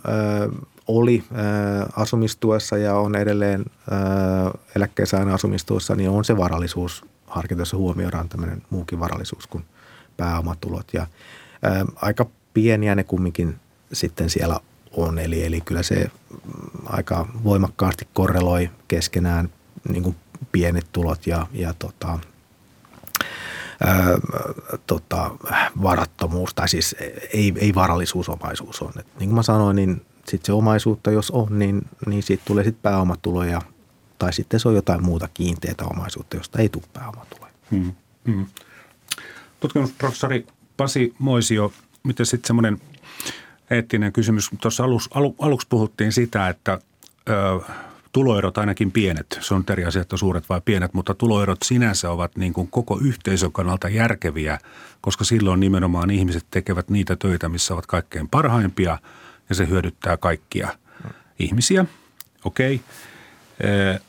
[0.87, 1.23] oli
[1.95, 3.65] asumistuessa ja on edelleen
[4.75, 9.65] eläkkeensaajan asumistuessa, niin on se varallisuus harkinta, jossa huomioidaan tämmöinen muukin varallisuus kuin
[10.17, 10.87] pääomatulot.
[10.93, 11.07] Ja
[11.95, 13.55] aika pieniä ne kumminkin
[13.93, 14.59] sitten siellä
[14.91, 15.19] on.
[15.19, 16.11] Eli, eli kyllä se
[16.89, 19.49] aika voimakkaasti korreloi keskenään
[19.89, 20.15] niin kuin
[20.51, 22.19] pienet tulot ja, ja tota,
[23.83, 24.17] ää,
[24.87, 25.31] tota,
[25.81, 26.95] varattomuus, tai siis
[27.33, 28.93] ei, ei varallisuus, omaisuus on.
[28.99, 32.63] Et niin kuin mä sanoin, niin sitten se omaisuutta, jos on, niin, niin siitä tulee
[32.63, 33.61] sitten pääomatuloja,
[34.19, 37.53] tai sitten se on jotain muuta kiinteätä omaisuutta, josta ei tule pääomatuloja.
[37.71, 37.91] Hmm.
[38.27, 38.45] Hmm.
[39.59, 41.73] Tutkimusprofessori Pasi Moisio,
[42.03, 42.81] miten sitten semmoinen
[43.69, 44.49] eettinen kysymys.
[44.61, 46.79] Tuossa alus, alu, aluksi puhuttiin sitä, että
[47.29, 47.59] ö,
[48.11, 52.35] tuloerot ainakin pienet, se on eri asia, että suuret vai pienet, mutta tuloerot sinänsä ovat
[52.35, 54.59] niin kuin koko yhteisön kannalta järkeviä,
[55.01, 58.97] koska silloin nimenomaan ihmiset tekevät niitä töitä, missä ovat kaikkein parhaimpia
[59.49, 60.69] ja se hyödyttää kaikkia
[61.39, 61.85] ihmisiä.
[62.45, 62.75] Okei.
[62.75, 63.99] Okay.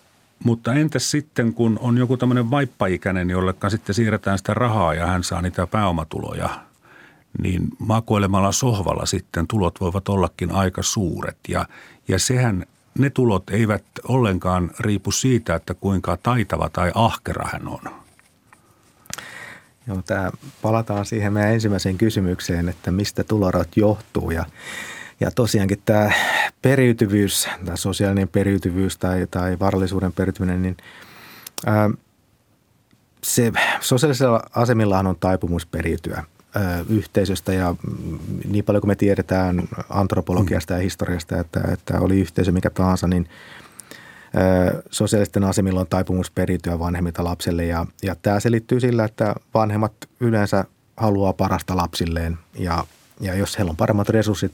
[0.44, 5.24] Mutta entäs sitten, kun on joku tämmöinen vaippaikäinen, jolle sitten siirretään sitä rahaa ja hän
[5.24, 6.67] saa niitä pääomatuloja,
[7.42, 11.38] niin makoilemalla sohvalla sitten tulot voivat ollakin aika suuret.
[11.48, 11.66] Ja,
[12.08, 12.66] ja sehän
[12.98, 17.80] ne tulot eivät ollenkaan riipu siitä, että kuinka taitava tai ahkera hän on.
[19.86, 20.30] Joo, tämä,
[20.62, 24.44] palataan siihen meidän ensimmäiseen kysymykseen, että mistä tulorot johtuu ja
[25.20, 26.10] ja tosiaankin tämä
[26.62, 30.76] periytyvyys, tämä sosiaalinen periytyvyys tai, tai varallisuuden periytyminen, niin
[31.66, 31.90] ää,
[33.22, 36.24] se sosiaalisella asemillahan on taipumus periytyä
[36.88, 37.74] yhteisöstä ja
[38.48, 43.28] niin paljon kuin me tiedetään antropologiasta ja historiasta, että, että oli yhteisö mikä tahansa, niin
[44.90, 50.64] sosiaalisten asemilla on taipumus periytyä vanhemmilta lapselle ja, ja tämä selittyy sillä, että vanhemmat yleensä
[50.96, 52.84] haluaa parasta lapsilleen ja,
[53.20, 54.52] ja jos heillä on paremmat resurssit,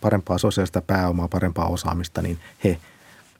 [0.00, 2.78] parempaa sosiaalista pääomaa, parempaa osaamista, niin he–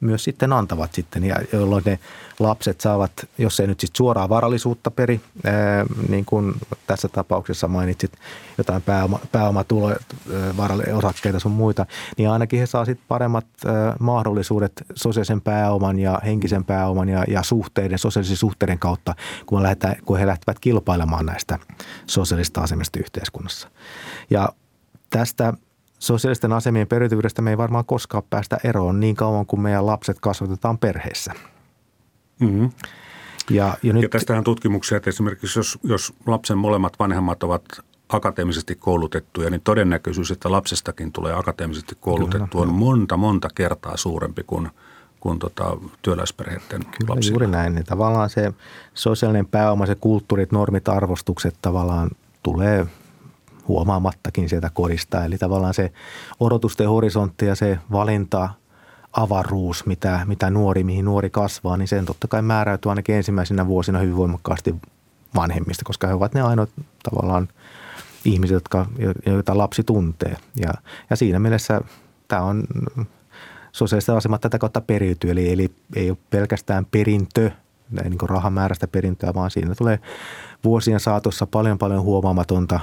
[0.00, 1.22] myös sitten antavat sitten,
[1.52, 1.98] jolloin ne
[2.38, 5.20] lapset saavat, jos ei nyt sitten suoraa varallisuutta peri,
[6.08, 6.54] niin kuin
[6.86, 8.12] tässä tapauksessa mainitsit
[8.58, 9.96] jotain pääoma, pääomatuloja,
[10.94, 11.86] osakkeita sun muita,
[12.18, 13.46] niin ainakin he saa sitten paremmat
[14.00, 19.14] mahdollisuudet sosiaalisen pääoman ja henkisen pääoman ja, ja suhteiden, sosiaalisen suhteiden kautta,
[19.46, 21.58] kun, lähdetään, kun he lähtevät kilpailemaan näistä
[22.06, 23.68] sosiaalista asemista yhteiskunnassa.
[24.30, 24.48] Ja
[25.10, 25.52] tästä
[25.98, 30.78] sosiaalisten asemien periytyvyydestä me ei varmaan koskaan päästä eroon niin kauan kuin meidän lapset kasvatetaan
[30.78, 31.32] perheessä.
[32.40, 32.70] Mm-hmm.
[33.50, 37.64] Ja, ja, nyt, ja tästähän tutkimuksia, että esimerkiksi jos, jos lapsen molemmat vanhemmat ovat
[38.08, 44.42] akateemisesti koulutettuja, niin todennäköisyys, että lapsestakin tulee akateemisesti koulutettu Kyllä, on monta, monta kertaa suurempi
[44.46, 44.68] kuin,
[45.20, 47.34] kuin tota, työläisperheiden Kyllä, lapsilla.
[47.34, 47.74] juuri näin.
[47.74, 48.52] Niin tavallaan se
[48.94, 52.10] sosiaalinen pääoma, se kulttuurit, normit, arvostukset tavallaan
[52.42, 52.86] tulee–
[53.68, 55.24] huomaamattakin sieltä kodista.
[55.24, 55.92] Eli tavallaan se
[56.40, 58.48] odotusten horisontti ja se valinta,
[59.12, 63.98] avaruus, mitä, mitä nuori, mihin nuori kasvaa, niin sen totta kai määräytyy ainakin ensimmäisenä vuosina
[63.98, 64.74] hyvin voimakkaasti
[65.34, 66.70] vanhemmista, koska he ovat ne ainoat
[67.10, 67.48] tavallaan
[68.24, 68.86] ihmiset, jotka,
[69.26, 70.36] joita lapsi tuntee.
[70.56, 70.72] Ja,
[71.10, 71.80] ja siinä mielessä
[72.28, 72.64] tämä on
[73.72, 77.50] sosiaalista asemat tätä kautta periytyy, eli, eli ei ole pelkästään perintö,
[78.04, 79.98] niin kuin rahamäärästä perintöä, vaan siinä tulee
[80.66, 82.80] vuosien saatossa paljon paljon huomaamatonta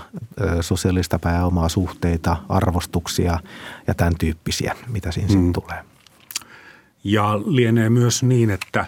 [0.62, 3.40] sosiaalista pääomaa, suhteita, arvostuksia
[3.88, 5.32] ja tämän tyyppisiä, mitä siinä mm.
[5.32, 5.84] sitten tulee.
[7.04, 8.86] Ja lienee myös niin, että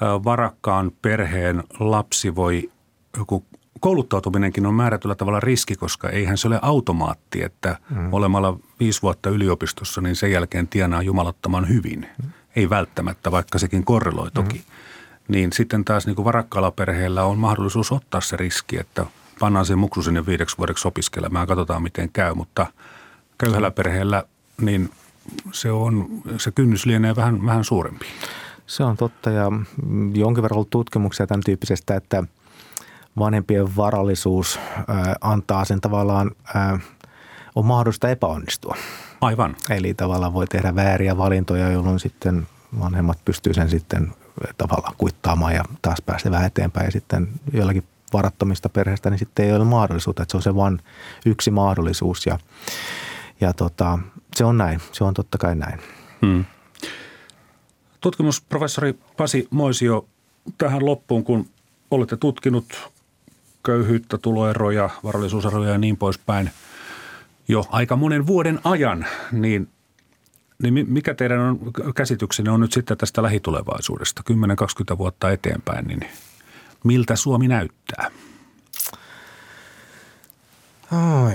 [0.00, 2.70] varakkaan perheen lapsi voi,
[3.18, 3.44] joku
[3.80, 8.12] kouluttautuminenkin on määrätyllä tavalla riski, koska eihän se ole automaatti, että mm.
[8.12, 12.08] olemalla viisi vuotta yliopistossa, niin sen jälkeen tienaa jumalattoman hyvin.
[12.22, 12.30] Mm.
[12.56, 14.58] Ei välttämättä, vaikka sekin korreloi toki.
[14.58, 14.64] Mm.
[15.28, 19.06] Niin sitten taas niin kuin varakkaalla perheellä on mahdollisuus ottaa se riski, että
[19.38, 22.66] pannaan sen muksu sinne viideksi vuodeksi opiskelemaan, katsotaan miten käy, mutta
[23.38, 24.24] köyhällä perheellä
[24.60, 24.90] niin
[25.52, 26.08] se, on,
[26.38, 28.06] se kynnys lienee vähän, vähän suurempi.
[28.66, 29.52] Se on totta ja
[30.14, 32.24] jonkin verran ollut tutkimuksia tämän tyyppisestä, että
[33.18, 34.60] vanhempien varallisuus
[35.20, 36.30] antaa sen tavallaan,
[37.54, 38.76] on mahdollista epäonnistua.
[39.20, 39.56] Aivan.
[39.70, 42.46] Eli tavallaan voi tehdä vääriä valintoja, jolloin sitten
[42.80, 44.12] vanhemmat pystyy sen sitten
[44.58, 46.84] tavallaan kuittaamaan ja taas pääsevään eteenpäin.
[46.84, 50.80] Ja sitten jollakin varattomista perheistä, niin sitten ei ole mahdollisuutta, että se on se vain
[51.26, 52.38] yksi mahdollisuus ja,
[53.40, 53.98] ja tota,
[54.36, 55.80] se on näin, se on totta kai näin.
[56.26, 56.44] Hmm.
[58.00, 60.06] Tutkimusprofessori Pasi Moisio,
[60.58, 61.46] tähän loppuun, kun
[61.90, 62.90] olette tutkinut
[63.62, 66.50] köyhyyttä, tuloeroja, varallisuuseroja ja niin poispäin
[67.48, 69.68] jo aika monen vuoden ajan, niin,
[70.62, 71.58] niin mikä teidän on,
[71.94, 74.22] käsityksenne on nyt sitten tästä lähitulevaisuudesta,
[74.94, 76.00] 10-20 vuotta eteenpäin, niin
[76.84, 78.10] miltä Suomi näyttää?
[81.22, 81.32] Oi,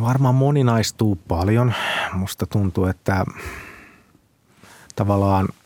[0.00, 1.74] varmaan moninaistuu paljon.
[2.12, 3.24] Musta tuntuu, että
[4.96, 5.48] tavallaan–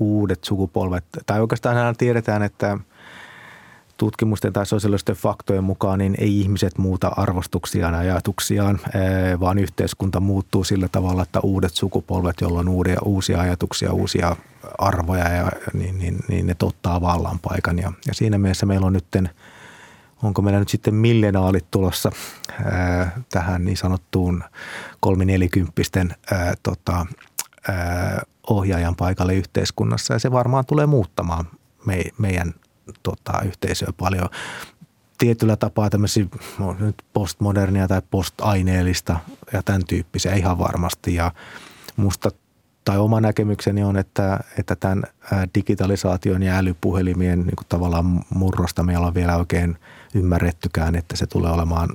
[0.00, 2.78] uudet sukupolvet, tai oikeastaan tiedetään, että
[4.00, 8.80] tutkimusten tai sosiaalisten faktojen mukaan niin ei ihmiset muuta arvostuksiaan ja ajatuksiaan,
[9.40, 14.36] vaan yhteiskunta muuttuu sillä tavalla, että uudet sukupolvet, joilla on uusia, uusia ajatuksia, uusia
[14.78, 17.78] arvoja, ja, niin, niin, niin ne ottaa vallan paikan.
[17.78, 19.04] Ja, ja siinä mielessä meillä on nyt,
[20.22, 22.12] onko meillä nyt sitten millenaalit tulossa
[22.64, 24.44] ää, tähän niin sanottuun
[25.00, 27.06] kolminelikymppisten ää, tota,
[27.68, 31.44] ää, ohjaajan paikalle yhteiskunnassa ja se varmaan tulee muuttamaan
[31.86, 32.54] me, meidän
[33.02, 34.28] tota, yhteisöä paljon.
[35.18, 36.26] Tietyllä tapaa tämmöisiä
[36.58, 39.20] no, nyt postmodernia tai postaineellista
[39.52, 41.32] ja tämän tyyppisiä ihan varmasti ja
[41.96, 42.30] musta
[42.84, 45.02] tai oma näkemykseni on, että, että tämän
[45.54, 49.76] digitalisaation ja älypuhelimien niin tavallaan murrosta meillä on vielä oikein
[50.14, 51.88] ymmärrettykään, että se tulee olemaan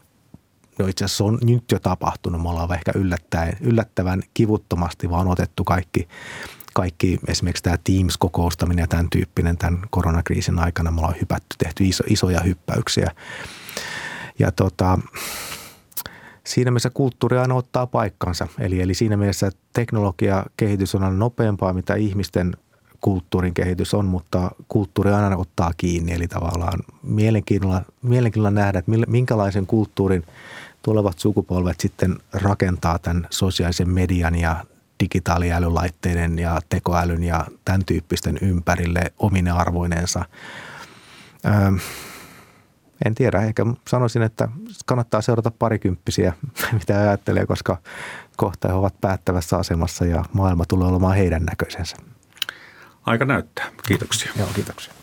[0.79, 2.41] no itse asiassa on nyt jo tapahtunut.
[2.41, 6.07] Me ollaan ehkä yllättäen, yllättävän kivuttomasti vaan otettu kaikki,
[6.75, 10.91] kaikki esimerkiksi tämä Teams-kokoustaminen ja tämän tyyppinen tämän koronakriisin aikana.
[10.91, 13.11] Me ollaan hypätty, tehty iso, isoja hyppäyksiä.
[14.39, 14.99] Ja tota,
[16.43, 18.47] siinä mielessä kulttuuri aina ottaa paikkansa.
[18.59, 22.57] Eli, eli siinä mielessä teknologia kehitys on aina nopeampaa, mitä ihmisten
[23.01, 26.13] kulttuurin kehitys on, mutta kulttuuri aina ottaa kiinni.
[26.13, 30.23] Eli tavallaan mielenkiinnolla, mielenkiinnolla nähdä, että minkälaisen kulttuurin–
[30.85, 34.65] tulevat sukupolvet sitten rakentaa tämän sosiaalisen median ja
[35.03, 40.25] digitaaliälylaitteiden ja tekoälyn ja tämän tyyppisten ympärille omine arvoineensa.
[41.45, 41.71] Öö,
[43.05, 44.47] en tiedä, ehkä sanoisin, että
[44.85, 46.33] kannattaa seurata parikymppisiä,
[46.79, 47.77] mitä ajattelee, koska
[48.37, 51.97] kohta he ovat päättävässä asemassa ja maailma tulee olemaan heidän näköisensä.
[53.05, 53.65] Aika näyttää.
[53.87, 54.31] Kiitoksia.
[54.39, 54.93] Joo, kiitoksia.